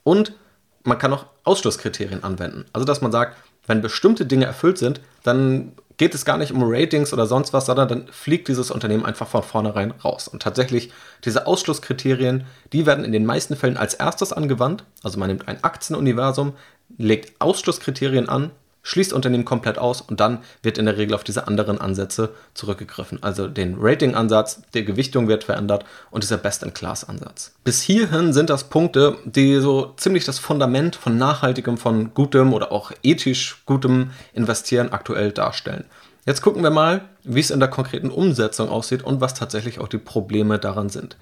Und 0.04 0.34
man 0.84 0.98
kann 0.98 1.12
auch 1.12 1.26
Ausschlusskriterien 1.44 2.22
anwenden. 2.22 2.66
Also 2.72 2.84
dass 2.84 3.00
man 3.00 3.10
sagt, 3.10 3.36
wenn 3.68 3.80
bestimmte 3.82 4.26
Dinge 4.26 4.46
erfüllt 4.46 4.78
sind, 4.78 5.00
dann 5.22 5.72
geht 5.98 6.14
es 6.14 6.24
gar 6.24 6.38
nicht 6.38 6.52
um 6.52 6.62
Ratings 6.62 7.12
oder 7.12 7.26
sonst 7.26 7.52
was, 7.52 7.66
sondern 7.66 7.88
dann 7.88 8.08
fliegt 8.08 8.48
dieses 8.48 8.70
Unternehmen 8.70 9.04
einfach 9.04 9.26
von 9.26 9.42
vornherein 9.42 9.90
raus. 9.90 10.28
Und 10.28 10.42
tatsächlich, 10.42 10.92
diese 11.24 11.46
Ausschlusskriterien, 11.46 12.44
die 12.72 12.86
werden 12.86 13.04
in 13.04 13.12
den 13.12 13.26
meisten 13.26 13.56
Fällen 13.56 13.76
als 13.76 13.94
erstes 13.94 14.32
angewandt. 14.32 14.84
Also 15.02 15.18
man 15.18 15.28
nimmt 15.28 15.48
ein 15.48 15.62
Aktienuniversum, 15.62 16.54
legt 16.96 17.40
Ausschlusskriterien 17.40 18.28
an, 18.28 18.50
schließt 18.82 19.12
Unternehmen 19.12 19.44
komplett 19.44 19.78
aus 19.78 20.00
und 20.00 20.20
dann 20.20 20.38
wird 20.62 20.78
in 20.78 20.86
der 20.86 20.96
Regel 20.96 21.14
auf 21.14 21.24
diese 21.24 21.46
anderen 21.46 21.80
Ansätze 21.80 22.30
zurückgegriffen. 22.54 23.22
Also 23.22 23.48
den 23.48 23.76
Rating-Ansatz, 23.78 24.62
die 24.74 24.84
Gewichtung 24.84 25.28
wird 25.28 25.44
verändert 25.44 25.84
und 26.10 26.22
dieser 26.22 26.38
Best-in-Class-Ansatz. 26.38 27.52
Bis 27.64 27.82
hierhin 27.82 28.32
sind 28.32 28.50
das 28.50 28.64
Punkte, 28.64 29.16
die 29.24 29.60
so 29.60 29.92
ziemlich 29.96 30.24
das 30.24 30.38
Fundament 30.38 30.96
von 30.96 31.18
nachhaltigem, 31.18 31.76
von 31.76 32.14
gutem 32.14 32.52
oder 32.52 32.72
auch 32.72 32.92
ethisch 33.02 33.62
gutem 33.66 34.10
Investieren 34.32 34.92
aktuell 34.92 35.32
darstellen. 35.32 35.84
Jetzt 36.24 36.42
gucken 36.42 36.62
wir 36.62 36.70
mal, 36.70 37.02
wie 37.24 37.40
es 37.40 37.50
in 37.50 37.60
der 37.60 37.70
konkreten 37.70 38.10
Umsetzung 38.10 38.68
aussieht 38.68 39.02
und 39.02 39.20
was 39.20 39.34
tatsächlich 39.34 39.80
auch 39.80 39.88
die 39.88 39.98
Probleme 39.98 40.58
daran 40.58 40.90
sind. 40.90 41.16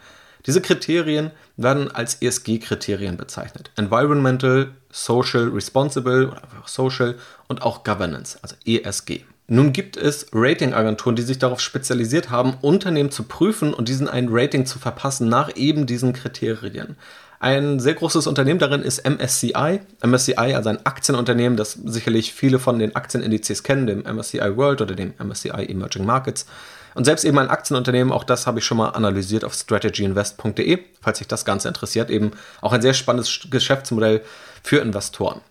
Diese 0.46 0.60
Kriterien 0.60 1.32
werden 1.56 1.90
als 1.90 2.22
ESG-Kriterien 2.22 3.16
bezeichnet. 3.16 3.70
Environmental, 3.76 4.68
Social 4.90 5.48
Responsible 5.48 6.28
oder 6.28 6.42
einfach 6.44 6.68
Social 6.68 7.16
und 7.48 7.62
auch 7.62 7.84
Governance, 7.84 8.38
also 8.42 8.54
ESG. 8.64 9.22
Nun 9.48 9.72
gibt 9.72 9.96
es 9.96 10.26
Ratingagenturen, 10.32 11.14
die 11.14 11.22
sich 11.22 11.38
darauf 11.38 11.60
spezialisiert 11.60 12.30
haben, 12.30 12.54
Unternehmen 12.62 13.10
zu 13.10 13.24
prüfen 13.24 13.74
und 13.74 13.88
diesen 13.88 14.08
ein 14.08 14.28
Rating 14.30 14.66
zu 14.66 14.78
verpassen 14.78 15.28
nach 15.28 15.54
eben 15.56 15.86
diesen 15.86 16.12
Kriterien. 16.12 16.96
Ein 17.38 17.78
sehr 17.78 17.94
großes 17.94 18.26
Unternehmen 18.26 18.58
darin 18.58 18.82
ist 18.82 19.06
MSCI. 19.08 19.80
MSCI, 20.04 20.54
also 20.54 20.70
ein 20.70 20.84
Aktienunternehmen, 20.84 21.56
das 21.56 21.72
sicherlich 21.72 22.32
viele 22.32 22.58
von 22.58 22.78
den 22.78 22.96
Aktienindizes 22.96 23.62
kennen, 23.62 23.86
dem 23.86 24.00
MSCI 24.02 24.56
World 24.56 24.80
oder 24.80 24.94
dem 24.94 25.12
MSCI 25.18 25.66
Emerging 25.68 26.06
Markets. 26.06 26.46
Und 26.96 27.04
selbst 27.04 27.26
eben 27.26 27.38
ein 27.38 27.50
Aktienunternehmen, 27.50 28.10
auch 28.10 28.24
das 28.24 28.46
habe 28.46 28.58
ich 28.58 28.64
schon 28.64 28.78
mal 28.78 28.88
analysiert 28.88 29.44
auf 29.44 29.52
strategyinvest.de, 29.52 30.78
falls 31.02 31.18
sich 31.18 31.28
das 31.28 31.44
Ganze 31.44 31.68
interessiert. 31.68 32.08
Eben 32.08 32.30
auch 32.62 32.72
ein 32.72 32.80
sehr 32.80 32.94
spannendes 32.94 33.48
Geschäftsmodell 33.50 34.22
für 34.62 34.78
Investoren. 34.78 35.42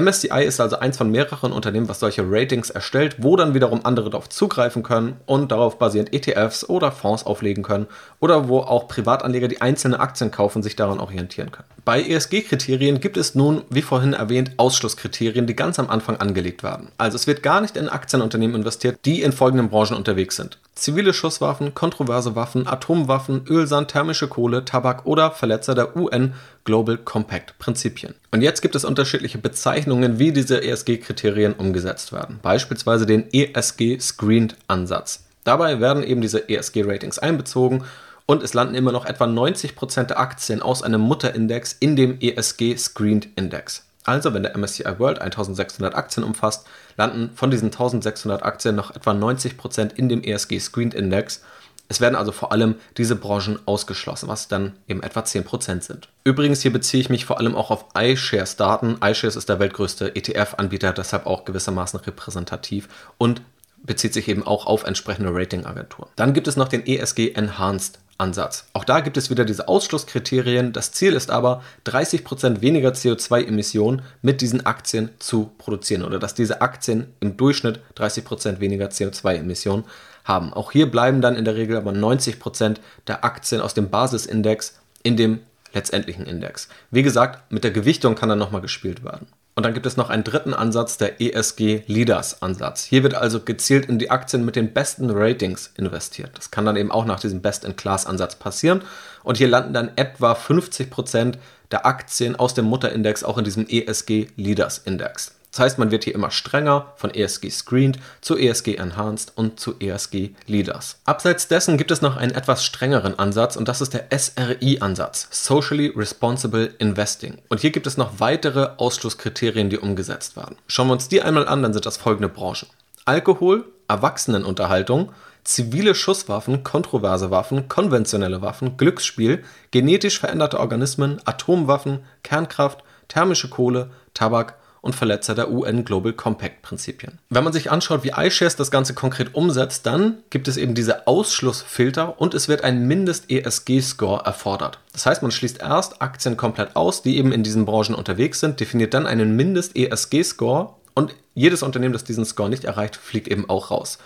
MSCI 0.00 0.44
ist 0.44 0.60
also 0.60 0.78
eins 0.78 0.96
von 0.96 1.10
mehreren 1.10 1.52
Unternehmen, 1.52 1.88
was 1.88 2.00
solche 2.00 2.24
Ratings 2.24 2.70
erstellt, 2.70 3.16
wo 3.18 3.36
dann 3.36 3.54
wiederum 3.54 3.80
andere 3.84 4.10
darauf 4.10 4.28
zugreifen 4.28 4.82
können 4.82 5.16
und 5.26 5.50
darauf 5.50 5.78
basierend 5.78 6.12
ETFs 6.12 6.68
oder 6.68 6.92
Fonds 6.92 7.24
auflegen 7.24 7.62
können 7.64 7.86
oder 8.20 8.48
wo 8.48 8.60
auch 8.60 8.88
Privatanleger, 8.88 9.48
die 9.48 9.60
einzelne 9.60 10.00
Aktien 10.00 10.30
kaufen, 10.30 10.62
sich 10.62 10.76
daran 10.76 11.00
orientieren 11.00 11.50
können. 11.50 11.68
Bei 11.84 12.02
ESG-Kriterien 12.02 13.00
gibt 13.00 13.16
es 13.16 13.34
nun, 13.34 13.62
wie 13.70 13.82
vorhin 13.82 14.12
erwähnt, 14.12 14.52
Ausschlusskriterien, 14.58 15.46
die 15.46 15.56
ganz 15.56 15.78
am 15.78 15.88
Anfang 15.88 16.16
angelegt 16.16 16.62
werden. 16.62 16.88
Also 16.98 17.16
es 17.16 17.26
wird 17.26 17.42
gar 17.42 17.60
nicht 17.60 17.76
in 17.76 17.88
Aktienunternehmen 17.88 18.56
investiert, 18.56 18.98
die 19.04 19.22
in 19.22 19.32
folgenden 19.32 19.70
Branchen 19.70 19.96
unterwegs 19.96 20.36
sind. 20.36 20.58
Zivile 20.74 21.12
Schusswaffen, 21.12 21.74
kontroverse 21.74 22.36
Waffen, 22.36 22.66
Atomwaffen, 22.66 23.46
Ölsand, 23.48 23.90
thermische 23.90 24.28
Kohle, 24.28 24.64
Tabak 24.64 25.06
oder 25.06 25.30
Verletzer 25.30 25.74
der 25.74 25.96
UN 25.96 26.34
Global 26.68 26.98
Compact 26.98 27.58
Prinzipien. 27.58 28.14
Und 28.30 28.42
jetzt 28.42 28.60
gibt 28.60 28.76
es 28.76 28.84
unterschiedliche 28.84 29.38
Bezeichnungen, 29.38 30.18
wie 30.18 30.32
diese 30.32 30.62
ESG-Kriterien 30.62 31.54
umgesetzt 31.54 32.12
werden. 32.12 32.40
Beispielsweise 32.42 33.06
den 33.06 33.24
ESG 33.32 33.98
Screened 33.98 34.54
Ansatz. 34.66 35.24
Dabei 35.44 35.80
werden 35.80 36.02
eben 36.02 36.20
diese 36.20 36.46
ESG-Ratings 36.46 37.18
einbezogen 37.20 37.84
und 38.26 38.42
es 38.42 38.52
landen 38.52 38.74
immer 38.74 38.92
noch 38.92 39.06
etwa 39.06 39.24
90% 39.24 40.08
der 40.08 40.20
Aktien 40.20 40.60
aus 40.60 40.82
einem 40.82 41.00
Mutterindex 41.00 41.74
in 41.80 41.96
dem 41.96 42.20
ESG 42.20 42.76
Screened 42.76 43.28
Index. 43.36 43.86
Also 44.04 44.34
wenn 44.34 44.42
der 44.42 44.54
MSCI 44.54 44.98
World 44.98 45.22
1600 45.22 45.94
Aktien 45.94 46.22
umfasst, 46.22 46.66
landen 46.98 47.30
von 47.34 47.50
diesen 47.50 47.68
1600 47.68 48.42
Aktien 48.42 48.74
noch 48.74 48.94
etwa 48.94 49.12
90% 49.12 49.94
in 49.94 50.10
dem 50.10 50.22
ESG 50.22 50.60
Screened 50.60 50.92
Index. 50.92 51.40
Es 51.88 52.00
werden 52.00 52.14
also 52.14 52.32
vor 52.32 52.52
allem 52.52 52.76
diese 52.96 53.16
Branchen 53.16 53.58
ausgeschlossen, 53.66 54.28
was 54.28 54.48
dann 54.48 54.74
eben 54.86 55.02
etwa 55.02 55.20
10% 55.20 55.82
sind. 55.82 56.08
Übrigens, 56.24 56.60
hier 56.60 56.72
beziehe 56.72 57.00
ich 57.00 57.08
mich 57.08 57.24
vor 57.24 57.38
allem 57.38 57.54
auch 57.54 57.70
auf 57.70 57.86
iShares 57.96 58.56
Daten. 58.56 58.98
iShares 59.02 59.36
ist 59.36 59.48
der 59.48 59.58
weltgrößte 59.58 60.14
ETF-Anbieter, 60.14 60.92
deshalb 60.92 61.26
auch 61.26 61.44
gewissermaßen 61.44 62.00
repräsentativ 62.00 62.88
und 63.16 63.40
bezieht 63.82 64.12
sich 64.12 64.28
eben 64.28 64.46
auch 64.46 64.66
auf 64.66 64.84
entsprechende 64.84 65.32
Ratingagenturen. 65.32 66.10
Dann 66.16 66.34
gibt 66.34 66.48
es 66.48 66.56
noch 66.56 66.68
den 66.68 66.86
ESG 66.86 67.32
Enhanced 67.32 67.98
Ansatz. 68.18 68.66
Auch 68.72 68.84
da 68.84 68.98
gibt 68.98 69.16
es 69.16 69.30
wieder 69.30 69.44
diese 69.44 69.68
Ausschlusskriterien. 69.68 70.72
Das 70.72 70.90
Ziel 70.90 71.12
ist 71.12 71.30
aber, 71.30 71.62
30% 71.86 72.60
weniger 72.60 72.90
CO2-Emissionen 72.90 74.02
mit 74.22 74.40
diesen 74.40 74.66
Aktien 74.66 75.10
zu 75.20 75.52
produzieren 75.56 76.02
oder 76.02 76.18
dass 76.18 76.34
diese 76.34 76.60
Aktien 76.60 77.14
im 77.20 77.36
Durchschnitt 77.36 77.80
30% 77.96 78.58
weniger 78.58 78.88
CO2-Emissionen 78.88 79.84
haben. 80.28 80.52
Auch 80.52 80.72
hier 80.72 80.90
bleiben 80.90 81.20
dann 81.20 81.36
in 81.36 81.44
der 81.44 81.56
Regel 81.56 81.76
aber 81.76 81.90
90% 81.90 82.76
der 83.06 83.24
Aktien 83.24 83.60
aus 83.60 83.74
dem 83.74 83.90
Basisindex 83.90 84.78
in 85.02 85.16
dem 85.16 85.40
letztendlichen 85.72 86.26
Index. 86.26 86.68
Wie 86.90 87.02
gesagt, 87.02 87.50
mit 87.50 87.64
der 87.64 87.70
Gewichtung 87.70 88.14
kann 88.14 88.28
dann 88.28 88.38
nochmal 88.38 88.60
gespielt 88.60 89.04
werden. 89.04 89.26
Und 89.58 89.64
dann 89.64 89.74
gibt 89.74 89.86
es 89.86 89.96
noch 89.96 90.08
einen 90.08 90.22
dritten 90.22 90.54
Ansatz, 90.54 90.98
der 90.98 91.20
ESG 91.20 91.82
Leaders 91.88 92.42
Ansatz. 92.42 92.84
Hier 92.84 93.02
wird 93.02 93.14
also 93.14 93.40
gezielt 93.40 93.86
in 93.86 93.98
die 93.98 94.08
Aktien 94.08 94.44
mit 94.44 94.54
den 94.54 94.72
besten 94.72 95.10
Ratings 95.10 95.72
investiert. 95.76 96.30
Das 96.36 96.52
kann 96.52 96.64
dann 96.64 96.76
eben 96.76 96.92
auch 96.92 97.04
nach 97.04 97.18
diesem 97.18 97.42
Best-in-Class-Ansatz 97.42 98.36
passieren. 98.36 98.82
Und 99.24 99.36
hier 99.36 99.48
landen 99.48 99.72
dann 99.72 99.90
etwa 99.96 100.34
50% 100.34 101.38
der 101.72 101.86
Aktien 101.86 102.36
aus 102.36 102.54
dem 102.54 102.66
Mutterindex 102.66 103.24
auch 103.24 103.36
in 103.36 103.42
diesem 103.42 103.66
ESG 103.68 104.28
Leaders 104.36 104.78
Index. 104.78 105.37
Das 105.50 105.60
heißt, 105.60 105.78
man 105.78 105.90
wird 105.90 106.04
hier 106.04 106.14
immer 106.14 106.30
strenger 106.30 106.92
von 106.96 107.12
ESG 107.12 107.50
Screened 107.50 107.98
zu 108.20 108.36
ESG 108.36 108.76
Enhanced 108.76 109.32
und 109.34 109.58
zu 109.58 109.74
ESG 109.80 110.30
Leaders. 110.46 111.00
Abseits 111.04 111.48
dessen 111.48 111.78
gibt 111.78 111.90
es 111.90 112.02
noch 112.02 112.16
einen 112.16 112.34
etwas 112.34 112.64
strengeren 112.64 113.18
Ansatz 113.18 113.56
und 113.56 113.66
das 113.68 113.80
ist 113.80 113.94
der 113.94 114.06
SRI-Ansatz, 114.16 115.28
Socially 115.30 115.92
Responsible 115.96 116.74
Investing. 116.78 117.38
Und 117.48 117.60
hier 117.60 117.70
gibt 117.70 117.86
es 117.86 117.96
noch 117.96 118.20
weitere 118.20 118.70
Ausschlusskriterien, 118.76 119.70
die 119.70 119.78
umgesetzt 119.78 120.36
werden. 120.36 120.56
Schauen 120.66 120.88
wir 120.88 120.92
uns 120.92 121.08
die 121.08 121.22
einmal 121.22 121.48
an, 121.48 121.62
dann 121.62 121.72
sind 121.72 121.86
das 121.86 121.96
folgende 121.96 122.28
Branchen. 122.28 122.68
Alkohol, 123.04 123.64
Erwachsenenunterhaltung, 123.88 125.12
zivile 125.44 125.94
Schusswaffen, 125.94 126.62
kontroverse 126.62 127.30
Waffen, 127.30 127.68
konventionelle 127.68 128.42
Waffen, 128.42 128.76
Glücksspiel, 128.76 129.42
genetisch 129.70 130.20
veränderte 130.20 130.60
Organismen, 130.60 131.22
Atomwaffen, 131.24 132.00
Kernkraft, 132.22 132.84
thermische 133.08 133.48
Kohle, 133.48 133.90
Tabak 134.12 134.56
und 134.88 134.94
Verletzer 134.94 135.34
der 135.34 135.50
UN 135.50 135.84
Global 135.84 136.14
Compact 136.14 136.62
Prinzipien. 136.62 137.18
Wenn 137.28 137.44
man 137.44 137.52
sich 137.52 137.70
anschaut, 137.70 138.04
wie 138.04 138.12
iShares 138.16 138.56
das 138.56 138.70
Ganze 138.70 138.94
konkret 138.94 139.34
umsetzt, 139.34 139.84
dann 139.84 140.16
gibt 140.30 140.48
es 140.48 140.56
eben 140.56 140.74
diese 140.74 141.06
Ausschlussfilter 141.06 142.18
und 142.18 142.32
es 142.32 142.48
wird 142.48 142.64
ein 142.64 142.86
Mindest-ESG-Score 142.88 144.24
erfordert. 144.24 144.78
Das 144.92 145.04
heißt, 145.04 145.20
man 145.20 145.30
schließt 145.30 145.60
erst 145.60 146.00
Aktien 146.00 146.38
komplett 146.38 146.74
aus, 146.74 147.02
die 147.02 147.18
eben 147.18 147.32
in 147.32 147.42
diesen 147.42 147.66
Branchen 147.66 147.94
unterwegs 147.94 148.40
sind, 148.40 148.60
definiert 148.60 148.94
dann 148.94 149.06
einen 149.06 149.36
Mindest-ESG-Score 149.36 150.70
und 150.94 151.14
jedes 151.34 151.62
Unternehmen, 151.62 151.92
das 151.92 152.04
diesen 152.04 152.24
Score 152.24 152.48
nicht 152.48 152.64
erreicht, 152.64 152.96
fliegt 152.96 153.28
eben 153.28 153.48
auch 153.48 153.70
raus. 153.70 153.98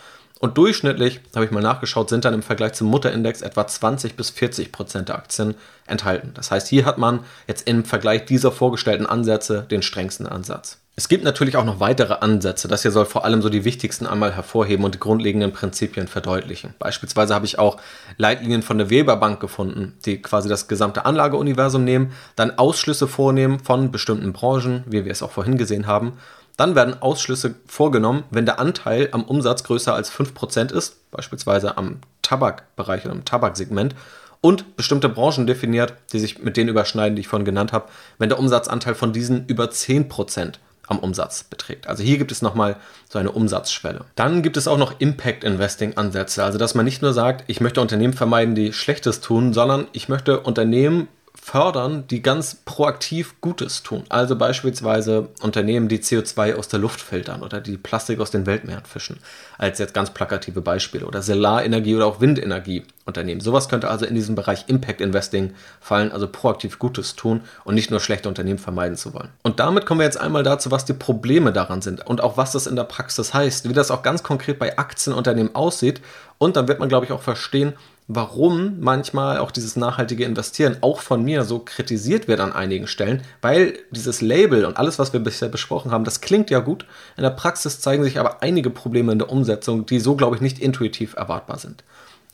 Und 0.42 0.58
durchschnittlich, 0.58 1.20
habe 1.36 1.44
ich 1.44 1.52
mal 1.52 1.62
nachgeschaut, 1.62 2.08
sind 2.08 2.24
dann 2.24 2.34
im 2.34 2.42
Vergleich 2.42 2.72
zum 2.72 2.88
Mutterindex 2.88 3.42
etwa 3.42 3.64
20 3.64 4.16
bis 4.16 4.30
40 4.30 4.72
Prozent 4.72 5.08
der 5.08 5.14
Aktien 5.14 5.54
enthalten. 5.86 6.32
Das 6.34 6.50
heißt, 6.50 6.66
hier 6.66 6.84
hat 6.84 6.98
man 6.98 7.20
jetzt 7.46 7.68
im 7.68 7.84
Vergleich 7.84 8.24
dieser 8.24 8.50
vorgestellten 8.50 9.06
Ansätze 9.06 9.64
den 9.70 9.82
strengsten 9.82 10.26
Ansatz. 10.26 10.78
Es 10.96 11.06
gibt 11.06 11.22
natürlich 11.22 11.56
auch 11.56 11.64
noch 11.64 11.78
weitere 11.78 12.14
Ansätze. 12.14 12.66
Das 12.66 12.82
hier 12.82 12.90
soll 12.90 13.06
vor 13.06 13.24
allem 13.24 13.40
so 13.40 13.48
die 13.50 13.64
wichtigsten 13.64 14.04
einmal 14.04 14.34
hervorheben 14.34 14.84
und 14.84 14.96
die 14.96 14.98
grundlegenden 14.98 15.52
Prinzipien 15.52 16.08
verdeutlichen. 16.08 16.74
Beispielsweise 16.80 17.36
habe 17.36 17.46
ich 17.46 17.60
auch 17.60 17.76
Leitlinien 18.18 18.62
von 18.62 18.78
der 18.78 18.90
Weber 18.90 19.16
Bank 19.16 19.38
gefunden, 19.38 19.96
die 20.04 20.20
quasi 20.20 20.48
das 20.48 20.66
gesamte 20.66 21.06
Anlageuniversum 21.06 21.84
nehmen, 21.84 22.12
dann 22.34 22.58
Ausschlüsse 22.58 23.06
vornehmen 23.06 23.60
von 23.60 23.92
bestimmten 23.92 24.32
Branchen, 24.32 24.82
wie 24.86 25.04
wir 25.04 25.12
es 25.12 25.22
auch 25.22 25.30
vorhin 25.30 25.56
gesehen 25.56 25.86
haben, 25.86 26.14
dann 26.56 26.74
werden 26.74 27.00
Ausschlüsse 27.00 27.54
vorgenommen, 27.66 28.24
wenn 28.30 28.46
der 28.46 28.58
Anteil 28.58 29.08
am 29.12 29.24
Umsatz 29.24 29.64
größer 29.64 29.94
als 29.94 30.12
5% 30.12 30.72
ist, 30.72 31.10
beispielsweise 31.10 31.76
am 31.76 31.98
Tabakbereich 32.22 33.04
oder 33.04 33.14
im 33.14 33.24
Tabaksegment, 33.24 33.94
und 34.40 34.76
bestimmte 34.76 35.08
Branchen 35.08 35.46
definiert, 35.46 35.94
die 36.12 36.18
sich 36.18 36.42
mit 36.42 36.56
denen 36.56 36.68
überschneiden, 36.68 37.16
die 37.16 37.20
ich 37.20 37.28
vorhin 37.28 37.46
genannt 37.46 37.72
habe, 37.72 37.88
wenn 38.18 38.28
der 38.28 38.38
Umsatzanteil 38.38 38.94
von 38.94 39.12
diesen 39.12 39.46
über 39.46 39.66
10% 39.66 40.54
am 40.88 40.98
Umsatz 40.98 41.44
beträgt. 41.44 41.86
Also 41.86 42.02
hier 42.02 42.18
gibt 42.18 42.32
es 42.32 42.42
nochmal 42.42 42.76
so 43.08 43.18
eine 43.18 43.30
Umsatzschwelle. 43.30 44.04
Dann 44.16 44.42
gibt 44.42 44.56
es 44.56 44.66
auch 44.68 44.78
noch 44.78 45.00
Impact 45.00 45.44
Investing 45.44 45.96
Ansätze, 45.96 46.42
also 46.44 46.58
dass 46.58 46.74
man 46.74 46.84
nicht 46.84 47.02
nur 47.02 47.12
sagt, 47.12 47.44
ich 47.46 47.60
möchte 47.60 47.80
Unternehmen 47.80 48.12
vermeiden, 48.12 48.54
die 48.54 48.72
Schlechtes 48.72 49.20
tun, 49.20 49.52
sondern 49.52 49.86
ich 49.92 50.08
möchte 50.08 50.40
Unternehmen 50.40 51.08
fördern, 51.44 52.04
die 52.06 52.22
ganz 52.22 52.54
proaktiv 52.64 53.34
Gutes 53.40 53.82
tun. 53.82 54.04
Also 54.08 54.36
beispielsweise 54.36 55.28
Unternehmen, 55.40 55.88
die 55.88 55.98
CO2 55.98 56.54
aus 56.54 56.68
der 56.68 56.78
Luft 56.78 57.00
filtern 57.00 57.42
oder 57.42 57.60
die 57.60 57.76
Plastik 57.76 58.20
aus 58.20 58.30
den 58.30 58.46
Weltmeeren 58.46 58.84
fischen, 58.84 59.18
als 59.58 59.80
jetzt 59.80 59.92
ganz 59.92 60.10
plakative 60.10 60.60
Beispiele. 60.60 61.04
Oder 61.04 61.20
Solarenergie 61.20 61.96
oder 61.96 62.06
auch 62.06 62.20
Windenergie 62.20 62.84
Unternehmen. 63.06 63.40
Sowas 63.40 63.68
könnte 63.68 63.90
also 63.90 64.06
in 64.06 64.14
diesem 64.14 64.36
Bereich 64.36 64.66
Impact 64.68 65.00
Investing 65.00 65.54
fallen, 65.80 66.12
also 66.12 66.28
proaktiv 66.28 66.78
Gutes 66.78 67.16
tun 67.16 67.40
und 67.64 67.74
nicht 67.74 67.90
nur 67.90 67.98
schlechte 67.98 68.28
Unternehmen 68.28 68.60
vermeiden 68.60 68.96
zu 68.96 69.12
wollen. 69.12 69.30
Und 69.42 69.58
damit 69.58 69.84
kommen 69.84 69.98
wir 69.98 70.04
jetzt 70.04 70.20
einmal 70.20 70.44
dazu, 70.44 70.70
was 70.70 70.84
die 70.84 70.92
Probleme 70.92 71.52
daran 71.52 71.82
sind 71.82 72.06
und 72.06 72.20
auch 72.20 72.36
was 72.36 72.52
das 72.52 72.68
in 72.68 72.76
der 72.76 72.84
Praxis 72.84 73.34
heißt, 73.34 73.68
wie 73.68 73.72
das 73.72 73.90
auch 73.90 74.04
ganz 74.04 74.22
konkret 74.22 74.60
bei 74.60 74.78
Aktienunternehmen 74.78 75.56
aussieht. 75.56 76.00
Und 76.38 76.56
dann 76.56 76.68
wird 76.68 76.78
man, 76.78 76.88
glaube 76.88 77.04
ich, 77.04 77.10
auch 77.10 77.22
verstehen, 77.22 77.72
warum 78.08 78.80
manchmal 78.80 79.38
auch 79.38 79.50
dieses 79.50 79.76
nachhaltige 79.76 80.24
Investieren 80.24 80.76
auch 80.80 81.00
von 81.00 81.22
mir 81.22 81.44
so 81.44 81.60
kritisiert 81.60 82.28
wird 82.28 82.40
an 82.40 82.52
einigen 82.52 82.86
Stellen, 82.86 83.22
weil 83.40 83.78
dieses 83.90 84.20
Label 84.20 84.64
und 84.64 84.76
alles, 84.76 84.98
was 84.98 85.12
wir 85.12 85.20
bisher 85.20 85.48
besprochen 85.48 85.92
haben, 85.92 86.04
das 86.04 86.20
klingt 86.20 86.50
ja 86.50 86.60
gut. 86.60 86.84
In 87.16 87.22
der 87.22 87.30
Praxis 87.30 87.80
zeigen 87.80 88.04
sich 88.04 88.18
aber 88.18 88.42
einige 88.42 88.70
Probleme 88.70 89.12
in 89.12 89.18
der 89.18 89.30
Umsetzung, 89.30 89.86
die 89.86 90.00
so, 90.00 90.16
glaube 90.16 90.36
ich, 90.36 90.42
nicht 90.42 90.58
intuitiv 90.58 91.14
erwartbar 91.14 91.58
sind. 91.58 91.84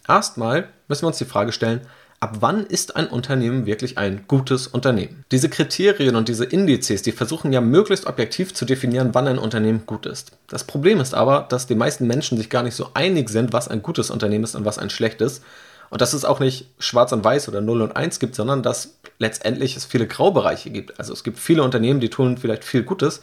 Erstmal 0.09 0.69
müssen 0.89 1.03
wir 1.03 1.09
uns 1.09 1.19
die 1.19 1.27
Frage 1.27 1.53
stellen, 1.53 1.83
ab 2.21 2.39
wann 2.41 2.67
ist 2.67 2.97
ein 2.97 3.07
Unternehmen 3.07 3.67
wirklich 3.67 3.97
ein 3.97 4.25
gutes 4.27 4.67
Unternehmen? 4.67 5.25
Diese 5.31 5.49
Kriterien 5.49 6.17
und 6.17 6.29
diese 6.29 6.45
Indizes, 6.45 7.03
die 7.03 7.13
versuchen 7.13 7.53
ja 7.53 7.61
möglichst 7.61 8.07
objektiv 8.07 8.55
zu 8.55 8.65
definieren, 8.65 9.11
wann 9.13 9.29
ein 9.29 9.39
Unternehmen 9.39 9.85
gut 9.87 10.07
ist. 10.07 10.33
Das 10.49 10.65
Problem 10.65 11.01
ist 11.01 11.15
aber, 11.15 11.47
dass 11.49 11.67
die 11.67 11.77
meisten 11.77 12.07
Menschen 12.07 12.37
sich 12.37 12.51
gar 12.51 12.63
nicht 12.63 12.75
so 12.75 12.91
einig 12.95 13.29
sind, 13.29 13.53
was 13.53 13.69
ein 13.69 13.83
gutes 13.83 14.11
Unternehmen 14.11 14.45
ist 14.45 14.57
und 14.57 14.65
was 14.65 14.79
ein 14.79 14.91
schlechtes. 14.91 15.43
Und 15.91 16.01
dass 16.03 16.13
es 16.13 16.25
auch 16.25 16.41
nicht 16.41 16.67
schwarz 16.79 17.13
und 17.13 17.25
weiß 17.25 17.49
oder 17.49 17.61
0 17.61 17.83
und 17.83 17.97
1 17.97 18.19
gibt, 18.19 18.35
sondern 18.35 18.63
dass 18.63 18.97
letztendlich 19.19 19.77
es 19.77 19.87
viele 19.87 20.07
Graubereiche 20.07 20.71
gibt. 20.71 20.99
Also 20.99 21.13
es 21.13 21.25
gibt 21.25 21.39
viele 21.39 21.63
Unternehmen, 21.63 22.01
die 22.01 22.11
tun 22.11 22.37
vielleicht 22.37 22.65
viel 22.65 22.83
Gutes, 22.83 23.23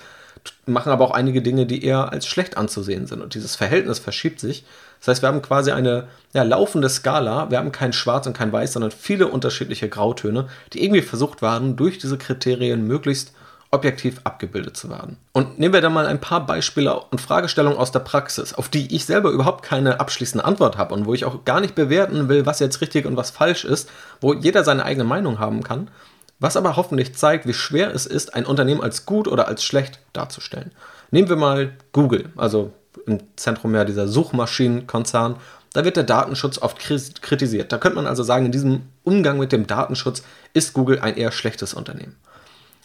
machen 0.66 0.92
aber 0.92 1.06
auch 1.06 1.12
einige 1.12 1.42
Dinge, 1.42 1.66
die 1.66 1.84
eher 1.84 2.12
als 2.12 2.25
schlecht 2.25 2.58
anzusehen 2.58 3.08
sind. 3.08 3.22
Und 3.22 3.36
dieses 3.36 3.56
Verhältnis 3.56 4.00
verschiebt 4.00 4.40
sich. 4.40 4.66
Das 5.05 5.17
heißt, 5.17 5.24
wir 5.24 5.29
haben 5.29 5.43
quasi 5.43 5.71
eine 5.71 6.07
ja, 6.33 6.41
laufende 6.41 6.89
Skala. 6.89 7.51
Wir 7.51 7.59
haben 7.59 7.71
kein 7.71 7.93
Schwarz 7.93 8.25
und 8.25 8.35
kein 8.35 8.51
Weiß, 8.51 8.74
sondern 8.74 8.89
viele 8.89 9.27
unterschiedliche 9.27 9.88
Grautöne, 9.88 10.47
die 10.74 10.83
irgendwie 10.83 11.03
versucht 11.03 11.43
waren, 11.43 11.75
durch 11.75 12.00
diese 12.00 12.17
Kriterien 12.17 12.88
möglichst 12.88 13.31
objektiv 13.69 14.21
abgebildet 14.24 14.75
zu 14.77 14.89
werden. 14.89 15.17
Und 15.31 15.59
nehmen 15.59 15.75
wir 15.75 15.81
dann 15.81 15.93
mal 15.93 16.07
ein 16.07 16.21
paar 16.21 16.43
Beispiele 16.47 17.00
und 17.12 17.21
Fragestellungen 17.21 17.77
aus 17.77 17.91
der 17.91 18.00
Praxis, 18.00 18.55
auf 18.55 18.67
die 18.67 18.95
ich 18.95 19.05
selber 19.05 19.29
überhaupt 19.29 19.63
keine 19.63 20.00
abschließende 20.00 20.43
Antwort 20.43 20.77
habe 20.77 20.95
und 20.95 21.05
wo 21.05 21.13
ich 21.13 21.25
auch 21.25 21.45
gar 21.45 21.59
nicht 21.59 21.75
bewerten 21.75 22.27
will, 22.27 22.47
was 22.47 22.59
jetzt 22.59 22.81
richtig 22.81 23.05
und 23.05 23.15
was 23.15 23.29
falsch 23.29 23.63
ist, 23.63 23.89
wo 24.21 24.33
jeder 24.33 24.63
seine 24.63 24.85
eigene 24.85 25.03
Meinung 25.03 25.38
haben 25.38 25.62
kann. 25.62 25.91
Was 26.39 26.57
aber 26.57 26.77
hoffentlich 26.77 27.15
zeigt, 27.15 27.45
wie 27.45 27.53
schwer 27.53 27.93
es 27.93 28.07
ist, 28.07 28.33
ein 28.33 28.45
Unternehmen 28.45 28.81
als 28.81 29.05
gut 29.05 29.27
oder 29.27 29.47
als 29.47 29.63
schlecht 29.63 30.00
darzustellen. 30.13 30.71
Nehmen 31.12 31.29
wir 31.29 31.38
mal 31.38 31.74
Google, 31.91 32.29
also 32.35 32.74
im 33.06 33.20
Zentrum 33.36 33.74
ja 33.75 33.86
dieser 33.86 34.08
Suchmaschinenkonzern. 34.08 35.38
Da 35.74 35.84
wird 35.84 35.98
der 35.98 36.04
Datenschutz 36.04 36.58
oft 36.58 36.78
kritisiert. 36.80 37.72
Da 37.72 37.78
könnte 37.78 37.98
man 37.98 38.08
also 38.08 38.24
sagen, 38.24 38.46
in 38.46 38.52
diesem 38.52 38.84
Umgang 39.04 39.38
mit 39.38 39.52
dem 39.52 39.68
Datenschutz 39.68 40.24
ist 40.54 40.74
Google 40.74 41.00
ein 41.00 41.18
eher 41.18 41.32
schlechtes 41.32 41.74
Unternehmen. 41.74 42.16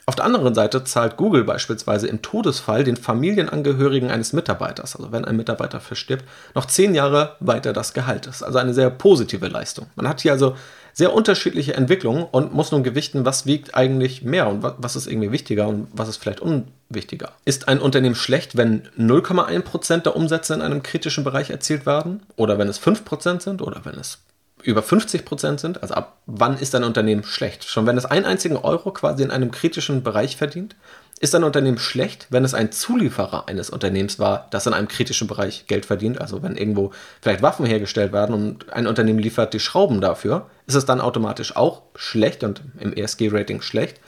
Auf 0.06 0.16
der 0.16 0.24
anderen 0.24 0.56
Seite 0.56 0.82
zahlt 0.82 1.16
Google 1.16 1.44
beispielsweise 1.44 2.08
im 2.08 2.20
Todesfall 2.20 2.82
den 2.82 2.96
Familienangehörigen 2.96 4.10
eines 4.10 4.32
Mitarbeiters, 4.32 4.96
also 4.96 5.12
wenn 5.12 5.24
ein 5.24 5.36
Mitarbeiter 5.36 5.78
verstirbt, 5.78 6.24
noch 6.56 6.64
zehn 6.66 6.96
Jahre 6.96 7.36
weiter 7.38 7.72
das 7.72 7.94
Gehalt 7.94 8.26
ist. 8.26 8.42
Also 8.42 8.58
eine 8.58 8.74
sehr 8.74 8.90
positive 8.90 9.46
Leistung. 9.46 9.86
Man 9.94 10.08
hat 10.08 10.20
hier 10.20 10.32
also 10.32 10.56
sehr 11.00 11.14
unterschiedliche 11.14 11.72
Entwicklungen 11.72 12.26
und 12.30 12.52
muss 12.52 12.72
nun 12.72 12.82
gewichten, 12.82 13.24
was 13.24 13.46
wiegt 13.46 13.74
eigentlich 13.74 14.20
mehr 14.20 14.46
und 14.48 14.62
was 14.62 14.96
ist 14.96 15.06
irgendwie 15.06 15.32
wichtiger 15.32 15.66
und 15.66 15.88
was 15.94 16.10
ist 16.10 16.18
vielleicht 16.18 16.40
unwichtiger. 16.40 17.32
Ist 17.46 17.68
ein 17.68 17.80
Unternehmen 17.80 18.14
schlecht, 18.14 18.58
wenn 18.58 18.82
0,1% 18.98 20.02
der 20.02 20.14
Umsätze 20.14 20.52
in 20.52 20.60
einem 20.60 20.82
kritischen 20.82 21.24
Bereich 21.24 21.48
erzielt 21.48 21.86
werden 21.86 22.20
oder 22.36 22.58
wenn 22.58 22.68
es 22.68 22.78
5% 22.78 23.40
sind 23.40 23.62
oder 23.62 23.86
wenn 23.86 23.94
es 23.94 24.18
über 24.62 24.82
50 24.82 25.24
Prozent 25.24 25.60
sind, 25.60 25.80
also 25.80 25.94
ab 25.94 26.18
wann 26.26 26.58
ist 26.58 26.74
ein 26.74 26.84
Unternehmen 26.84 27.24
schlecht? 27.24 27.64
Schon 27.64 27.86
wenn 27.86 27.96
es 27.96 28.04
einen 28.04 28.26
einzigen 28.26 28.58
Euro 28.58 28.90
quasi 28.90 29.22
in 29.22 29.30
einem 29.30 29.52
kritischen 29.52 30.02
Bereich 30.02 30.36
verdient, 30.36 30.76
ist 31.20 31.34
ein 31.34 31.44
Unternehmen 31.44 31.78
schlecht, 31.78 32.26
wenn 32.30 32.44
es 32.44 32.54
ein 32.54 32.72
Zulieferer 32.72 33.46
eines 33.46 33.68
Unternehmens 33.68 34.18
war, 34.18 34.48
das 34.50 34.66
in 34.66 34.72
einem 34.72 34.88
kritischen 34.88 35.28
Bereich 35.28 35.66
Geld 35.66 35.84
verdient. 35.84 36.18
Also 36.18 36.42
wenn 36.42 36.56
irgendwo 36.56 36.92
vielleicht 37.20 37.42
Waffen 37.42 37.66
hergestellt 37.66 38.12
werden 38.12 38.34
und 38.34 38.72
ein 38.72 38.86
Unternehmen 38.86 39.18
liefert 39.18 39.52
die 39.52 39.60
Schrauben 39.60 40.00
dafür, 40.00 40.48
ist 40.66 40.76
es 40.76 40.86
dann 40.86 41.02
automatisch 41.02 41.54
auch 41.54 41.82
schlecht 41.94 42.42
und 42.42 42.62
im 42.78 42.94
ESG-Rating 42.94 43.60
schlecht. 43.60 44.00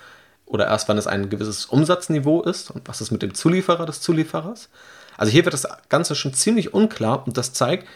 Oder 0.47 0.67
erst, 0.67 0.89
wenn 0.89 0.97
es 0.97 1.07
ein 1.07 1.29
gewisses 1.29 1.67
Umsatzniveau 1.67 2.43
ist 2.43 2.71
und 2.71 2.89
was 2.89 3.03
ist 3.03 3.11
mit 3.11 3.21
dem 3.21 3.35
Zulieferer 3.35 3.85
des 3.85 4.01
Zulieferers. 4.01 4.71
Also 5.19 5.31
hier 5.33 5.45
wird 5.45 5.53
das 5.53 5.69
Ganze 5.91 6.15
schon 6.15 6.33
ziemlich 6.33 6.73
unklar 6.73 7.27
und 7.27 7.37
das 7.37 7.53
zeigt, 7.53 7.87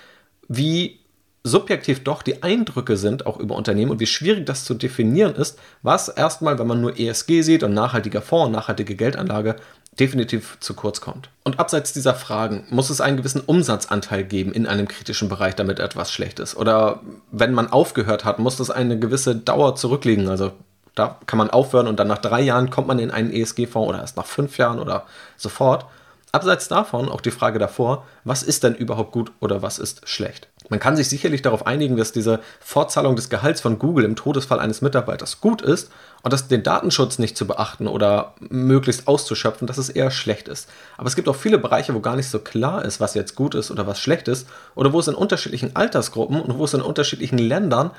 wie 0.47 1.01
subjektiv 1.47 2.03
doch 2.03 2.23
die 2.23 2.43
Eindrücke 2.43 2.97
sind, 2.97 3.27
auch 3.27 3.39
über 3.39 3.55
Unternehmen 3.55 3.93
und 3.93 4.01
wie 4.01 4.07
schwierig 4.07 4.47
das 4.47 4.65
zu 4.65 4.75
definieren 4.75 5.37
ist, 5.37 5.59
was 5.83 6.09
erstmal, 6.09 6.59
wenn 6.59 6.67
man 6.67 6.81
nur 6.81 6.99
ESG 6.99 7.43
sieht 7.43 7.63
und 7.63 7.73
nachhaltiger 7.73 8.21
Fonds 8.21 8.47
und 8.47 8.53
nachhaltige 8.53 8.97
Geldanlage, 8.97 9.57
definitiv 9.99 10.59
zu 10.61 10.75
kurz 10.75 11.01
kommt. 11.01 11.31
Und 11.45 11.59
abseits 11.59 11.93
dieser 11.93 12.15
Fragen, 12.15 12.65
muss 12.71 12.91
es 12.91 13.01
einen 13.01 13.17
gewissen 13.17 13.41
Umsatzanteil 13.41 14.25
geben 14.25 14.53
in 14.53 14.67
einem 14.67 14.89
kritischen 14.89 15.29
Bereich, 15.29 15.55
damit 15.55 15.79
etwas 15.79 16.13
schlecht 16.13 16.41
ist? 16.41 16.57
Oder 16.57 17.01
wenn 17.31 17.55
man 17.55 17.71
aufgehört 17.71 18.25
hat, 18.25 18.39
muss 18.39 18.57
das 18.57 18.71
eine 18.71 18.99
gewisse 18.99 19.37
Dauer 19.37 19.77
zurückliegen? 19.77 20.29
Also 20.29 20.53
da 20.97 21.19
kann 21.27 21.39
man 21.39 21.51
aufhören 21.51 21.87
und 21.87 22.01
dann 22.01 22.09
nach 22.09 22.19
drei 22.19 22.41
Jahren 22.41 22.71
kommt 22.71 22.89
man 22.89 22.99
in 22.99 23.11
einen 23.11 23.33
ESG-Fonds 23.33 23.89
oder 23.89 24.01
erst 24.01 24.17
nach 24.17 24.27
fünf 24.27 24.59
Jahren 24.59 24.81
oder 24.81 25.07
sofort. 25.37 25.87
Abseits 26.37 26.69
davon 26.69 27.09
auch 27.09 27.23
die 27.23 27.31
Frage 27.31 27.59
davor, 27.59 28.05
was 28.25 28.43
ist 28.43 28.63
denn 28.63 28.75
überhaupt 28.75 29.11
gut 29.11 29.33
oder 29.41 29.63
was 29.63 29.79
ist 29.79 30.07
schlecht? 30.07 30.49
Man 30.69 30.81
kann 30.81 30.95
sich 30.95 31.09
sicherlich 31.09 31.41
darauf 31.41 31.67
einigen, 31.67 31.97
dass 31.97 32.13
diese 32.13 32.41
Fortzahlung 32.61 33.17
des 33.17 33.31
Gehalts 33.31 33.63
von 33.63 33.79
Google 33.79 34.05
im 34.05 34.17
Todesfall 34.17 34.61
eines 34.61 34.83
Mitarbeiters 34.83 35.41
gut 35.41 35.63
ist 35.63 35.91
und 36.23 36.35
dass 36.35 36.47
den 36.47 36.63
Datenschutz 36.63 37.19
nicht 37.19 37.39
zu 37.39 37.47
beachten 37.47 37.89
oder 37.89 38.35
möglichst 38.51 39.09
auszuschöpfen, 39.09 39.67
dass 39.67 39.79
es 39.79 39.89
eher 39.89 40.11
schlecht 40.11 40.49
ist. 40.49 40.69
Aber 40.99 41.07
es 41.07 41.17
gibt 41.17 41.27
auch 41.31 41.37
viele 41.37 41.57
Bereiche, 41.57 41.95
wo 41.95 42.01
gar 42.01 42.17
nicht 42.17 42.29
so 42.29 42.41
klar 42.41 42.85
ist, 42.85 43.01
was 43.01 43.15
jetzt 43.15 43.35
gut 43.35 43.55
ist 43.55 43.71
oder 43.71 43.87
was 43.87 43.99
schlecht 43.99 44.29
ist 44.29 44.47
oder 44.75 44.93
wo 44.93 45.01
es 45.01 45.09
in 45.09 45.15
unterschiedlichen 45.15 45.75
Altersgruppen 45.75 46.39
und 46.43 46.59
wo 46.59 46.67
es 46.67 46.75
in 46.75 46.83
unterschiedlichen 46.83 47.39
Ländern 47.39 47.93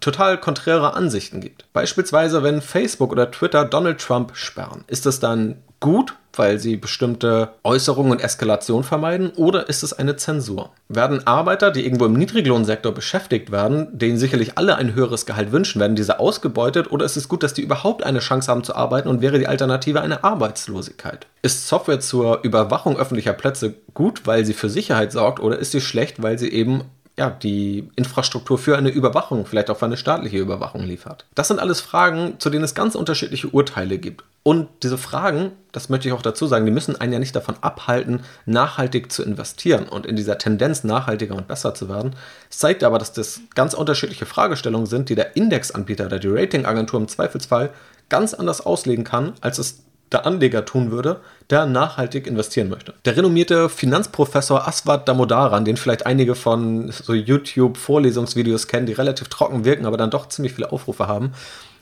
total 0.00 0.38
konträre 0.38 0.94
Ansichten 0.94 1.40
gibt. 1.40 1.64
Beispielsweise, 1.72 2.42
wenn 2.42 2.60
Facebook 2.60 3.12
oder 3.12 3.30
Twitter 3.30 3.64
Donald 3.64 4.00
Trump 4.00 4.36
sperren, 4.36 4.84
ist 4.86 5.06
es 5.06 5.20
dann 5.20 5.56
gut, 5.80 6.14
weil 6.34 6.58
sie 6.58 6.76
bestimmte 6.76 7.50
Äußerungen 7.64 8.12
und 8.12 8.20
Eskalation 8.22 8.84
vermeiden, 8.84 9.30
oder 9.36 9.68
ist 9.68 9.82
es 9.82 9.92
eine 9.92 10.16
Zensur? 10.16 10.70
Werden 10.88 11.26
Arbeiter, 11.26 11.70
die 11.70 11.84
irgendwo 11.84 12.06
im 12.06 12.12
Niedriglohnsektor 12.12 12.92
beschäftigt 12.92 13.50
werden, 13.50 13.88
denen 13.92 14.18
sicherlich 14.18 14.58
alle 14.58 14.76
ein 14.76 14.94
höheres 14.94 15.26
Gehalt 15.26 15.52
wünschen, 15.52 15.80
werden 15.80 15.96
diese 15.96 16.18
ausgebeutet, 16.18 16.90
oder 16.92 17.04
ist 17.04 17.16
es 17.16 17.28
gut, 17.28 17.42
dass 17.42 17.54
die 17.54 17.62
überhaupt 17.62 18.04
eine 18.04 18.18
Chance 18.18 18.50
haben 18.50 18.64
zu 18.64 18.74
arbeiten 18.74 19.08
und 19.08 19.22
wäre 19.22 19.38
die 19.38 19.48
Alternative 19.48 20.00
eine 20.00 20.24
Arbeitslosigkeit? 20.24 21.26
Ist 21.42 21.68
Software 21.68 22.00
zur 22.00 22.42
Überwachung 22.42 22.98
öffentlicher 22.98 23.32
Plätze 23.32 23.74
gut, 23.94 24.26
weil 24.26 24.44
sie 24.44 24.54
für 24.54 24.68
Sicherheit 24.68 25.12
sorgt, 25.12 25.40
oder 25.40 25.58
ist 25.58 25.72
sie 25.72 25.80
schlecht, 25.80 26.22
weil 26.22 26.38
sie 26.38 26.50
eben 26.52 26.84
ja, 27.18 27.30
die 27.30 27.88
Infrastruktur 27.96 28.58
für 28.58 28.76
eine 28.76 28.90
Überwachung, 28.90 29.46
vielleicht 29.46 29.70
auch 29.70 29.78
für 29.78 29.86
eine 29.86 29.96
staatliche 29.96 30.38
Überwachung 30.38 30.84
liefert. 30.84 31.24
Das 31.34 31.48
sind 31.48 31.58
alles 31.58 31.80
Fragen, 31.80 32.38
zu 32.38 32.50
denen 32.50 32.64
es 32.64 32.74
ganz 32.74 32.94
unterschiedliche 32.94 33.48
Urteile 33.48 33.98
gibt. 33.98 34.24
Und 34.42 34.68
diese 34.82 34.98
Fragen, 34.98 35.52
das 35.72 35.88
möchte 35.88 36.06
ich 36.06 36.14
auch 36.14 36.22
dazu 36.22 36.46
sagen, 36.46 36.66
die 36.66 36.72
müssen 36.72 36.94
einen 36.94 37.14
ja 37.14 37.18
nicht 37.18 37.34
davon 37.34 37.56
abhalten, 37.62 38.20
nachhaltig 38.44 39.10
zu 39.10 39.24
investieren 39.24 39.88
und 39.88 40.06
in 40.06 40.14
dieser 40.14 40.38
Tendenz 40.38 40.84
nachhaltiger 40.84 41.34
und 41.34 41.48
besser 41.48 41.74
zu 41.74 41.88
werden. 41.88 42.14
Es 42.48 42.58
zeigt 42.58 42.84
aber, 42.84 42.98
dass 42.98 43.12
das 43.12 43.40
ganz 43.54 43.74
unterschiedliche 43.74 44.26
Fragestellungen 44.26 44.86
sind, 44.86 45.08
die 45.08 45.16
der 45.16 45.36
Indexanbieter 45.36 46.06
oder 46.06 46.20
die 46.20 46.28
Ratingagentur 46.28 47.00
im 47.00 47.08
Zweifelsfall 47.08 47.70
ganz 48.08 48.34
anders 48.34 48.64
auslegen 48.64 49.02
kann, 49.02 49.32
als 49.40 49.58
es 49.58 49.82
der 50.12 50.26
Anleger 50.26 50.64
tun 50.64 50.90
würde, 50.90 51.20
der 51.50 51.66
nachhaltig 51.66 52.26
investieren 52.26 52.68
möchte. 52.68 52.94
Der 53.04 53.16
renommierte 53.16 53.68
Finanzprofessor 53.68 54.66
Aswad 54.66 55.08
Damodaran, 55.08 55.64
den 55.64 55.76
vielleicht 55.76 56.06
einige 56.06 56.34
von 56.34 56.90
so 56.90 57.12
YouTube-Vorlesungsvideos 57.12 58.68
kennen, 58.68 58.86
die 58.86 58.92
relativ 58.92 59.28
trocken 59.28 59.64
wirken, 59.64 59.86
aber 59.86 59.96
dann 59.96 60.10
doch 60.10 60.28
ziemlich 60.28 60.54
viele 60.54 60.70
Aufrufe 60.70 61.08
haben, 61.08 61.32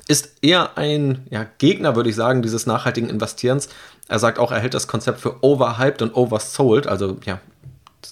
ist 0.08 0.34
eher 0.42 0.76
ein 0.76 1.26
ja, 1.30 1.46
Gegner, 1.58 1.96
würde 1.96 2.10
ich 2.10 2.16
sagen, 2.16 2.42
dieses 2.42 2.66
nachhaltigen 2.66 3.08
Investierens. 3.08 3.68
Er 4.08 4.18
sagt 4.18 4.38
auch, 4.38 4.52
er 4.52 4.60
hält 4.60 4.74
das 4.74 4.86
Konzept 4.86 5.20
für 5.20 5.42
overhyped 5.42 6.02
und 6.02 6.14
oversold, 6.14 6.86
also 6.86 7.16
ja, 7.24 7.40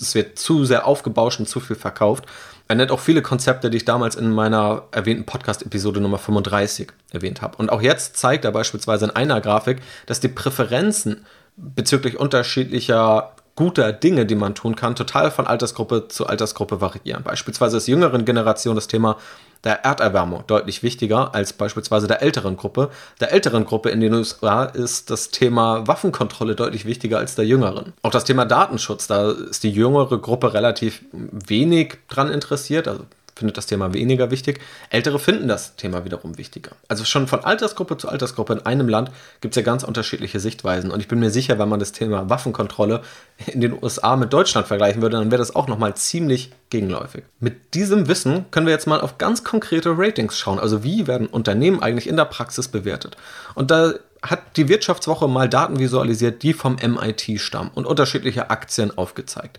es 0.00 0.14
wird 0.14 0.38
zu 0.38 0.64
sehr 0.64 0.86
aufgebauscht 0.86 1.40
und 1.40 1.48
zu 1.48 1.60
viel 1.60 1.76
verkauft. 1.76 2.24
Er 2.72 2.76
nennt 2.76 2.90
auch 2.90 3.00
viele 3.00 3.20
Konzepte, 3.20 3.68
die 3.68 3.76
ich 3.76 3.84
damals 3.84 4.16
in 4.16 4.30
meiner 4.30 4.84
erwähnten 4.92 5.26
Podcast-Episode 5.26 6.00
Nummer 6.00 6.16
35 6.16 6.88
erwähnt 7.10 7.42
habe. 7.42 7.58
Und 7.58 7.70
auch 7.70 7.82
jetzt 7.82 8.16
zeigt 8.16 8.46
er 8.46 8.50
beispielsweise 8.50 9.04
in 9.04 9.10
einer 9.10 9.42
Grafik, 9.42 9.82
dass 10.06 10.20
die 10.20 10.28
Präferenzen 10.28 11.26
bezüglich 11.58 12.18
unterschiedlicher 12.18 13.36
guter 13.56 13.92
Dinge, 13.92 14.24
die 14.24 14.36
man 14.36 14.54
tun 14.54 14.74
kann, 14.74 14.96
total 14.96 15.30
von 15.30 15.46
Altersgruppe 15.46 16.08
zu 16.08 16.26
Altersgruppe 16.26 16.80
variieren. 16.80 17.22
Beispielsweise 17.22 17.76
ist 17.76 17.88
jüngeren 17.88 18.24
Generation 18.24 18.74
das 18.74 18.88
Thema 18.88 19.18
der 19.64 19.84
Erderwärmung 19.84 20.44
deutlich 20.46 20.82
wichtiger 20.82 21.34
als 21.34 21.52
beispielsweise 21.52 22.06
der 22.06 22.22
älteren 22.22 22.56
Gruppe. 22.56 22.90
Der 23.20 23.32
älteren 23.32 23.64
Gruppe 23.64 23.90
in 23.90 24.00
den 24.00 24.12
USA 24.14 24.64
ist 24.64 25.10
das 25.10 25.30
Thema 25.30 25.86
Waffenkontrolle 25.86 26.54
deutlich 26.54 26.84
wichtiger 26.84 27.18
als 27.18 27.34
der 27.34 27.46
jüngeren. 27.46 27.92
Auch 28.02 28.10
das 28.10 28.24
Thema 28.24 28.44
Datenschutz, 28.44 29.06
da 29.06 29.30
ist 29.30 29.62
die 29.62 29.70
jüngere 29.70 30.18
Gruppe 30.18 30.54
relativ 30.54 31.04
wenig 31.12 31.98
dran 32.08 32.30
interessiert. 32.30 32.88
Also 32.88 33.04
findet 33.42 33.56
das 33.56 33.66
Thema 33.66 33.92
weniger 33.92 34.30
wichtig. 34.30 34.60
Ältere 34.88 35.18
finden 35.18 35.48
das 35.48 35.74
Thema 35.74 36.04
wiederum 36.04 36.38
wichtiger. 36.38 36.70
Also 36.86 37.04
schon 37.04 37.26
von 37.26 37.40
Altersgruppe 37.40 37.96
zu 37.96 38.08
Altersgruppe 38.08 38.52
in 38.52 38.66
einem 38.66 38.88
Land 38.88 39.10
gibt 39.40 39.54
es 39.54 39.56
ja 39.56 39.62
ganz 39.64 39.82
unterschiedliche 39.82 40.38
Sichtweisen. 40.38 40.92
Und 40.92 41.00
ich 41.00 41.08
bin 41.08 41.18
mir 41.18 41.30
sicher, 41.30 41.58
wenn 41.58 41.68
man 41.68 41.80
das 41.80 41.90
Thema 41.90 42.30
Waffenkontrolle 42.30 43.02
in 43.46 43.60
den 43.60 43.76
USA 43.82 44.14
mit 44.14 44.32
Deutschland 44.32 44.68
vergleichen 44.68 45.02
würde, 45.02 45.16
dann 45.16 45.32
wäre 45.32 45.40
das 45.40 45.56
auch 45.56 45.66
nochmal 45.66 45.96
ziemlich 45.96 46.52
gegenläufig. 46.70 47.24
Mit 47.40 47.74
diesem 47.74 48.06
Wissen 48.06 48.44
können 48.52 48.66
wir 48.66 48.72
jetzt 48.72 48.86
mal 48.86 49.00
auf 49.00 49.18
ganz 49.18 49.42
konkrete 49.42 49.98
Ratings 49.98 50.38
schauen. 50.38 50.60
Also 50.60 50.84
wie 50.84 51.08
werden 51.08 51.26
Unternehmen 51.26 51.82
eigentlich 51.82 52.08
in 52.08 52.16
der 52.16 52.26
Praxis 52.26 52.68
bewertet? 52.68 53.16
Und 53.56 53.72
da 53.72 53.94
hat 54.22 54.56
die 54.56 54.68
Wirtschaftswoche 54.68 55.26
mal 55.26 55.48
Daten 55.48 55.80
visualisiert, 55.80 56.44
die 56.44 56.52
vom 56.52 56.76
MIT 56.76 57.40
stammen 57.40 57.72
und 57.74 57.86
unterschiedliche 57.86 58.50
Aktien 58.50 58.96
aufgezeigt. 58.96 59.58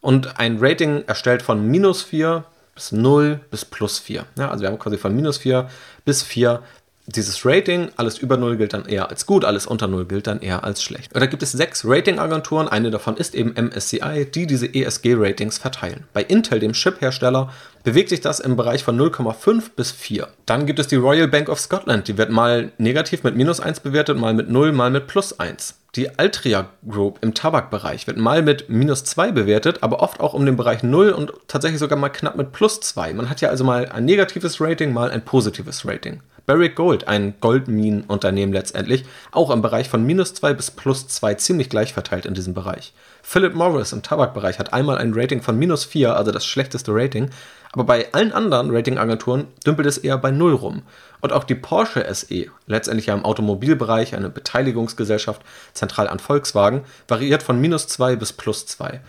Und 0.00 0.38
ein 0.38 0.58
Rating 0.60 1.02
erstellt 1.08 1.42
von 1.42 1.66
minus 1.66 2.02
4 2.02 2.44
bis 2.74 2.92
0 2.92 3.40
bis 3.50 3.64
plus 3.64 3.98
4. 3.98 4.24
Ja, 4.38 4.50
also 4.50 4.62
wir 4.62 4.68
haben 4.68 4.78
quasi 4.78 4.98
von 4.98 5.14
minus 5.14 5.38
4 5.38 5.68
bis 6.04 6.22
4 6.22 6.62
dieses 7.06 7.44
Rating, 7.44 7.90
alles 7.96 8.18
über 8.18 8.38
0 8.38 8.56
gilt 8.56 8.72
dann 8.72 8.86
eher 8.86 9.10
als 9.10 9.26
gut, 9.26 9.44
alles 9.44 9.66
unter 9.66 9.86
0 9.86 10.06
gilt 10.06 10.26
dann 10.26 10.40
eher 10.40 10.64
als 10.64 10.82
schlecht. 10.82 11.14
Und 11.14 11.20
da 11.20 11.26
gibt 11.26 11.42
es 11.42 11.52
sechs 11.52 11.84
Ratingagenturen, 11.84 12.66
eine 12.66 12.90
davon 12.90 13.16
ist 13.18 13.34
eben 13.34 13.52
MSCI, 13.52 14.26
die 14.32 14.46
diese 14.46 14.66
ESG-Ratings 14.66 15.58
verteilen. 15.58 16.04
Bei 16.14 16.22
Intel, 16.22 16.60
dem 16.60 16.72
Chip-Hersteller, 16.72 17.52
bewegt 17.82 18.08
sich 18.08 18.22
das 18.22 18.40
im 18.40 18.56
Bereich 18.56 18.84
von 18.84 18.98
0,5 18.98 19.72
bis 19.76 19.92
4. 19.92 20.28
Dann 20.46 20.64
gibt 20.64 20.78
es 20.78 20.86
die 20.86 20.96
Royal 20.96 21.28
Bank 21.28 21.50
of 21.50 21.60
Scotland, 21.60 22.08
die 22.08 22.16
wird 22.16 22.30
mal 22.30 22.72
negativ 22.78 23.22
mit 23.22 23.36
minus 23.36 23.60
1 23.60 23.80
bewertet, 23.80 24.16
mal 24.16 24.32
mit 24.32 24.48
0, 24.48 24.72
mal 24.72 24.90
mit 24.90 25.06
plus 25.06 25.38
1. 25.38 25.74
Die 25.96 26.18
Altria 26.18 26.70
Group 26.88 27.20
im 27.20 27.34
Tabakbereich 27.34 28.08
wird 28.08 28.16
mal 28.16 28.42
mit 28.42 28.68
minus 28.68 29.04
2 29.04 29.30
bewertet, 29.30 29.84
aber 29.84 30.00
oft 30.00 30.18
auch 30.18 30.34
um 30.34 30.44
den 30.44 30.56
Bereich 30.56 30.82
0 30.82 31.10
und 31.10 31.32
tatsächlich 31.46 31.78
sogar 31.78 31.96
mal 31.96 32.08
knapp 32.08 32.34
mit 32.34 32.50
plus 32.50 32.80
2. 32.80 33.14
Man 33.14 33.30
hat 33.30 33.40
ja 33.40 33.48
also 33.48 33.62
mal 33.62 33.86
ein 33.86 34.04
negatives 34.04 34.60
Rating, 34.60 34.92
mal 34.92 35.12
ein 35.12 35.24
positives 35.24 35.86
Rating. 35.86 36.20
Barrick 36.46 36.74
Gold, 36.74 37.06
ein 37.06 37.34
Goldminenunternehmen 37.40 38.52
letztendlich, 38.52 39.04
auch 39.30 39.50
im 39.50 39.62
Bereich 39.62 39.88
von 39.88 40.04
minus 40.04 40.34
2 40.34 40.54
bis 40.54 40.72
plus 40.72 41.06
2 41.06 41.34
ziemlich 41.34 41.70
gleich 41.70 41.94
verteilt 41.94 42.26
in 42.26 42.34
diesem 42.34 42.54
Bereich. 42.54 42.92
Philip 43.22 43.54
Morris 43.54 43.92
im 43.92 44.02
Tabakbereich 44.02 44.58
hat 44.58 44.72
einmal 44.72 44.98
ein 44.98 45.14
Rating 45.14 45.42
von 45.42 45.56
minus 45.56 45.84
4, 45.84 46.16
also 46.16 46.32
das 46.32 46.44
schlechteste 46.44 46.92
Rating. 46.92 47.30
Aber 47.72 47.84
bei 47.84 48.12
allen 48.12 48.32
anderen 48.32 48.70
Ratingagenturen 48.70 49.46
dümpelt 49.66 49.88
es 49.88 49.98
eher 49.98 50.18
bei 50.18 50.30
0 50.30 50.54
rum. 50.54 50.82
Und 51.24 51.32
auch 51.32 51.44
die 51.44 51.54
Porsche 51.54 52.04
SE, 52.12 52.48
letztendlich 52.66 53.06
ja 53.06 53.14
im 53.14 53.24
Automobilbereich 53.24 54.14
eine 54.14 54.28
Beteiligungsgesellschaft 54.28 55.40
zentral 55.72 56.06
an 56.06 56.18
Volkswagen, 56.18 56.82
variiert 57.08 57.42
von 57.42 57.58
minus 57.58 57.88
2 57.88 58.16
bis 58.16 58.34
plus 58.34 58.66
2. 58.66 59.00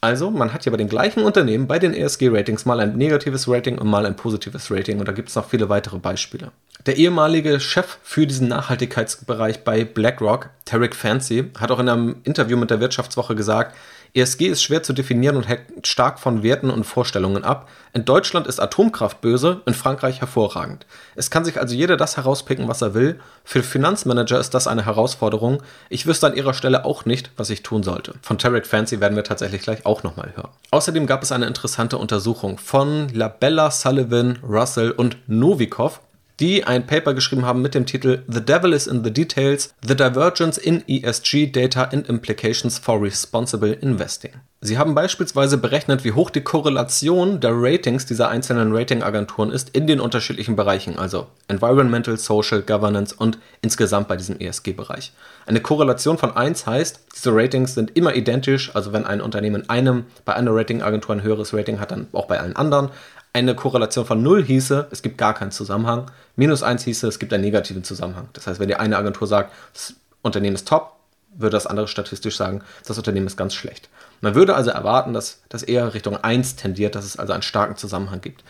Also, 0.00 0.30
man 0.30 0.54
hat 0.54 0.64
ja 0.64 0.70
bei 0.70 0.78
den 0.78 0.88
gleichen 0.88 1.24
Unternehmen, 1.24 1.66
bei 1.66 1.78
den 1.78 1.92
ESG-Ratings, 1.92 2.64
mal 2.64 2.80
ein 2.80 2.96
negatives 2.96 3.46
Rating 3.48 3.76
und 3.76 3.86
mal 3.86 4.06
ein 4.06 4.16
positives 4.16 4.70
Rating. 4.70 4.98
Und 4.98 5.08
da 5.08 5.12
gibt 5.12 5.28
es 5.28 5.34
noch 5.34 5.46
viele 5.46 5.68
weitere 5.68 5.98
Beispiele. 5.98 6.52
Der 6.86 6.96
ehemalige 6.96 7.60
Chef 7.60 7.98
für 8.02 8.26
diesen 8.26 8.48
Nachhaltigkeitsbereich 8.48 9.62
bei 9.62 9.84
BlackRock, 9.84 10.48
Tarek 10.64 10.96
Fancy, 10.96 11.50
hat 11.60 11.70
auch 11.70 11.80
in 11.80 11.90
einem 11.90 12.16
Interview 12.24 12.56
mit 12.56 12.70
der 12.70 12.80
Wirtschaftswoche 12.80 13.34
gesagt, 13.34 13.76
ESG 14.14 14.46
ist 14.46 14.62
schwer 14.62 14.82
zu 14.82 14.92
definieren 14.92 15.36
und 15.36 15.48
hängt 15.48 15.86
stark 15.86 16.18
von 16.18 16.42
Werten 16.42 16.70
und 16.70 16.84
Vorstellungen 16.84 17.44
ab. 17.44 17.68
In 17.92 18.04
Deutschland 18.04 18.46
ist 18.46 18.60
Atomkraft 18.60 19.20
böse, 19.20 19.60
in 19.66 19.74
Frankreich 19.74 20.20
hervorragend. 20.20 20.86
Es 21.14 21.30
kann 21.30 21.44
sich 21.44 21.60
also 21.60 21.74
jeder 21.74 21.96
das 21.96 22.16
herauspicken, 22.16 22.68
was 22.68 22.82
er 22.82 22.94
will. 22.94 23.20
Für 23.44 23.62
Finanzmanager 23.62 24.38
ist 24.38 24.54
das 24.54 24.66
eine 24.66 24.84
Herausforderung. 24.84 25.62
Ich 25.88 26.06
wüsste 26.06 26.26
an 26.26 26.36
ihrer 26.36 26.54
Stelle 26.54 26.84
auch 26.84 27.04
nicht, 27.04 27.30
was 27.36 27.50
ich 27.50 27.62
tun 27.62 27.82
sollte. 27.82 28.14
Von 28.22 28.38
Tarek 28.38 28.66
Fancy 28.66 29.00
werden 29.00 29.16
wir 29.16 29.24
tatsächlich 29.24 29.62
gleich 29.62 29.86
auch 29.86 30.02
nochmal 30.02 30.32
hören. 30.34 30.50
Außerdem 30.70 31.06
gab 31.06 31.22
es 31.22 31.32
eine 31.32 31.46
interessante 31.46 31.98
Untersuchung 31.98 32.58
von 32.58 33.08
Labella, 33.08 33.70
Sullivan, 33.70 34.38
Russell 34.42 34.90
und 34.90 35.16
Novikov 35.26 36.00
die 36.40 36.64
ein 36.64 36.86
Paper 36.86 37.14
geschrieben 37.14 37.44
haben 37.44 37.62
mit 37.62 37.74
dem 37.74 37.86
Titel 37.86 38.22
The 38.28 38.44
Devil 38.44 38.72
is 38.72 38.86
in 38.86 39.02
the 39.02 39.12
Details: 39.12 39.74
The 39.86 39.96
Divergence 39.96 40.58
in 40.58 40.84
ESG 40.86 41.50
Data 41.50 41.84
and 41.84 42.08
Implications 42.08 42.78
for 42.78 43.02
Responsible 43.02 43.72
Investing. 43.72 44.32
Sie 44.60 44.76
haben 44.76 44.96
beispielsweise 44.96 45.56
berechnet, 45.56 46.04
wie 46.04 46.12
hoch 46.12 46.30
die 46.30 46.40
Korrelation 46.40 47.38
der 47.38 47.52
Ratings 47.54 48.06
dieser 48.06 48.28
einzelnen 48.28 48.74
Ratingagenturen 48.74 49.52
ist 49.52 49.70
in 49.70 49.86
den 49.86 50.00
unterschiedlichen 50.00 50.56
Bereichen, 50.56 50.98
also 50.98 51.28
Environmental, 51.46 52.16
Social, 52.16 52.62
Governance 52.62 53.14
und 53.16 53.38
insgesamt 53.62 54.08
bei 54.08 54.16
diesem 54.16 54.40
ESG-Bereich. 54.40 55.12
Eine 55.46 55.60
Korrelation 55.60 56.18
von 56.18 56.36
1 56.36 56.66
heißt, 56.66 57.00
diese 57.14 57.30
Ratings 57.32 57.74
sind 57.74 57.96
immer 57.96 58.16
identisch, 58.16 58.74
also 58.74 58.92
wenn 58.92 59.06
ein 59.06 59.20
Unternehmen 59.20 59.70
einem 59.70 60.06
bei 60.24 60.34
einer 60.34 60.52
Ratingagentur 60.52 61.14
ein 61.14 61.22
höheres 61.22 61.54
Rating 61.54 61.78
hat, 61.78 61.92
dann 61.92 62.08
auch 62.12 62.26
bei 62.26 62.40
allen 62.40 62.56
anderen. 62.56 62.90
Eine 63.32 63.54
Korrelation 63.54 64.06
von 64.06 64.22
0 64.22 64.44
hieße, 64.44 64.88
es 64.90 65.02
gibt 65.02 65.18
gar 65.18 65.34
keinen 65.34 65.50
Zusammenhang. 65.50 66.10
Minus 66.36 66.62
1 66.62 66.84
hieße, 66.84 67.06
es 67.06 67.18
gibt 67.18 67.32
einen 67.32 67.44
negativen 67.44 67.84
Zusammenhang. 67.84 68.28
Das 68.32 68.46
heißt, 68.46 68.58
wenn 68.58 68.68
die 68.68 68.76
eine 68.76 68.96
Agentur 68.96 69.26
sagt, 69.26 69.52
das 69.74 69.94
Unternehmen 70.22 70.56
ist 70.56 70.66
top, 70.66 70.94
würde 71.34 71.56
das 71.56 71.66
andere 71.66 71.88
statistisch 71.88 72.36
sagen, 72.36 72.62
das 72.86 72.96
Unternehmen 72.96 73.26
ist 73.26 73.36
ganz 73.36 73.54
schlecht. 73.54 73.88
Man 74.20 74.34
würde 74.34 74.54
also 74.54 74.70
erwarten, 74.70 75.12
dass 75.12 75.42
das 75.48 75.62
eher 75.62 75.94
Richtung 75.94 76.16
1 76.16 76.56
tendiert, 76.56 76.94
dass 76.94 77.04
es 77.04 77.18
also 77.18 77.32
einen 77.32 77.42
starken 77.42 77.76
Zusammenhang 77.76 78.20
gibt. 78.20 78.42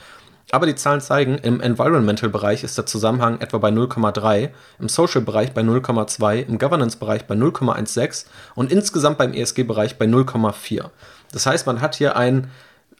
Aber 0.50 0.64
die 0.64 0.76
Zahlen 0.76 1.02
zeigen, 1.02 1.36
im 1.36 1.60
Environmental-Bereich 1.60 2.64
ist 2.64 2.78
der 2.78 2.86
Zusammenhang 2.86 3.40
etwa 3.40 3.58
bei 3.58 3.68
0,3, 3.68 4.48
im 4.78 4.88
Social-Bereich 4.88 5.52
bei 5.52 5.60
0,2, 5.60 6.46
im 6.46 6.58
Governance-Bereich 6.58 7.26
bei 7.26 7.34
0,16 7.34 8.24
und 8.54 8.72
insgesamt 8.72 9.18
beim 9.18 9.34
ESG-Bereich 9.34 9.98
bei 9.98 10.06
0,4. 10.06 10.86
Das 11.32 11.44
heißt, 11.44 11.66
man 11.66 11.82
hat 11.82 11.96
hier 11.96 12.16
ein 12.16 12.50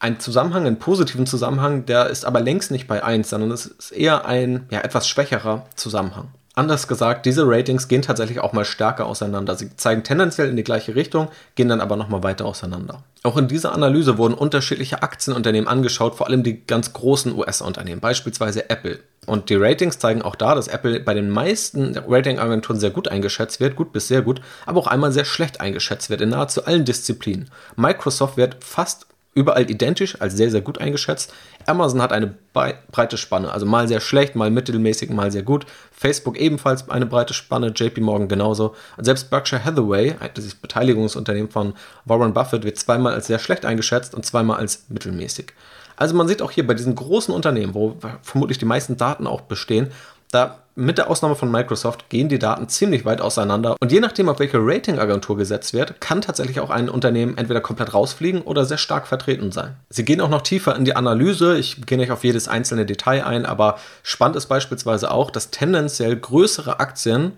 ein 0.01 0.21
Zusammenhang, 0.21 0.67
einen 0.67 0.79
positiven 0.79 1.27
Zusammenhang, 1.27 1.87
der 1.87 2.09
ist 2.09 2.25
aber 2.25 2.41
längst 2.41 2.71
nicht 2.71 2.87
bei 2.87 3.03
1, 3.03 3.31
sondern 3.31 3.51
es 3.51 3.67
ist 3.67 3.91
eher 3.91 4.27
ein 4.27 4.67
ja, 4.71 4.81
etwas 4.81 5.09
schwächerer 5.09 5.67
Zusammenhang. 5.75 6.29
Anders 6.59 6.89
gesagt, 6.89 7.25
diese 7.25 7.47
Ratings 7.47 7.87
gehen 7.87 8.03
tatsächlich 8.03 8.41
auch 8.41 8.53
mal 8.53 8.65
stärker 8.65 9.07
auseinander. 9.07 9.55
Sie 9.55 9.77
zeigen 9.77 10.03
tendenziell 10.03 10.49
in 10.49 10.57
die 10.57 10.65
gleiche 10.65 10.97
Richtung, 10.97 11.29
gehen 11.55 11.69
dann 11.69 11.81
aber 11.81 11.95
nochmal 11.95 12.25
weiter 12.25 12.47
auseinander. 12.47 13.05
Auch 13.23 13.37
in 13.37 13.47
dieser 13.47 13.73
Analyse 13.73 14.19
wurden 14.19 14.35
unterschiedliche 14.35 15.05
Aktienunternehmen 15.05 15.69
angeschaut, 15.69 16.17
vor 16.17 16.27
allem 16.27 16.43
die 16.43 16.67
ganz 16.67 16.93
großen 16.93 17.33
US-Unternehmen, 17.33 18.01
beispielsweise 18.01 18.71
Apple. 18.71 18.99
Und 19.25 19.51
die 19.51 19.55
Ratings 19.55 20.01
zeigen 20.01 20.23
auch 20.23 20.35
da, 20.35 20.57
dass 20.57 20.67
Apple 20.67 20.99
bei 20.99 21.15
den 21.15 21.31
meisten 21.31 21.97
Ratingagenturen 21.97 22.81
sehr 22.81 22.91
gut 22.91 23.07
eingeschätzt 23.07 23.61
wird, 23.61 23.77
gut 23.77 23.93
bis 23.93 24.09
sehr 24.09 24.23
gut, 24.23 24.41
aber 24.67 24.81
auch 24.81 24.89
einmal 24.89 25.13
sehr 25.13 25.27
schlecht 25.27 25.61
eingeschätzt 25.61 26.11
wird 26.11 26.23
in 26.23 26.31
nahezu 26.31 26.65
allen 26.65 26.85
Disziplinen. 26.85 27.51
Microsoft 27.77 28.37
wird 28.37 28.57
fast 28.65 29.07
überall 29.39 29.71
identisch, 29.71 30.21
als 30.21 30.37
sehr, 30.37 30.51
sehr 30.51 30.61
gut 30.61 30.79
eingeschätzt. 30.79 31.33
Amazon 31.67 32.03
hat 32.03 32.13
eine 32.13 32.35
breite 32.53 33.17
Spanne, 33.17 33.53
also 33.53 33.67
mal 33.67 33.87
sehr 33.87 34.01
schlecht, 34.01 34.35
mal 34.35 34.51
mittelmäßig, 34.51 35.11
mal 35.11 35.31
sehr 35.31 35.45
gut. 35.45 35.65
Facebook 35.93 36.37
ebenfalls 36.37 36.89
eine 36.91 37.07
breite 37.07 37.35
Spanne, 37.35 37.73
JP 37.75 38.01
Morgan 38.01 38.29
genauso. 38.29 38.75
Und 38.97 39.05
selbst 39.05 39.31
Berkshire 39.31 39.65
Hathaway, 39.65 40.17
das 40.35 40.55
Beteiligungsunternehmen 40.55 41.51
von 41.51 41.75
Warren 42.05 42.35
Buffett, 42.35 42.65
wird 42.65 42.79
zweimal 42.79 43.15
als 43.15 43.29
sehr 43.29 43.39
schlecht 43.39 43.65
eingeschätzt 43.65 44.15
und 44.15 44.27
zweimal 44.27 44.59
als 44.59 44.87
mittelmäßig. 44.89 45.53
Also 45.97 46.15
man 46.15 46.29
sieht 46.29 46.43
auch 46.43 46.51
hier 46.51 46.67
bei 46.67 46.75
diesen 46.75 46.95
großen 46.95 47.35
Unternehmen, 47.35 47.75
wo 47.75 47.97
vermutlich 48.23 48.59
die 48.59 48.65
meisten 48.65 48.97
Daten 48.97 49.27
auch 49.27 49.43
bestehen, 49.43 49.89
da 50.31 50.59
mit 50.79 50.97
der 50.97 51.11
Ausnahme 51.11 51.35
von 51.35 51.51
Microsoft 51.51 52.09
gehen 52.09 52.29
die 52.29 52.39
Daten 52.39 52.69
ziemlich 52.69 53.05
weit 53.05 53.21
auseinander 53.21 53.77
und 53.81 53.91
je 53.91 53.99
nachdem, 53.99 54.29
auf 54.29 54.39
welche 54.39 54.59
Ratingagentur 54.61 55.37
gesetzt 55.37 55.75
wird, 55.75 56.01
kann 56.01 56.21
tatsächlich 56.21 56.61
auch 56.61 56.71
ein 56.71 56.89
Unternehmen 56.89 57.37
entweder 57.37 57.61
komplett 57.61 57.95
rausfliegen 57.95 58.43
oder 58.43 58.65
sehr 58.65 58.79
stark 58.79 59.09
vertreten 59.09 59.51
sein. 59.51 59.75
Sie 59.91 60.05
gehen 60.05 60.21
auch 60.21 60.29
noch 60.29 60.43
tiefer 60.43 60.77
in 60.77 60.85
die 60.85 60.95
Analyse, 60.95 61.59
ich 61.59 61.85
gehe 61.85 61.99
nicht 61.99 62.13
auf 62.13 62.23
jedes 62.23 62.47
einzelne 62.47 62.87
Detail 62.87 63.25
ein, 63.25 63.45
aber 63.45 63.79
spannend 64.05 64.37
ist 64.37 64.47
beispielsweise 64.47 65.11
auch, 65.11 65.33
dass 65.33 65.51
tendenziell 65.51 66.15
größere 66.15 66.79
Aktien 66.79 67.33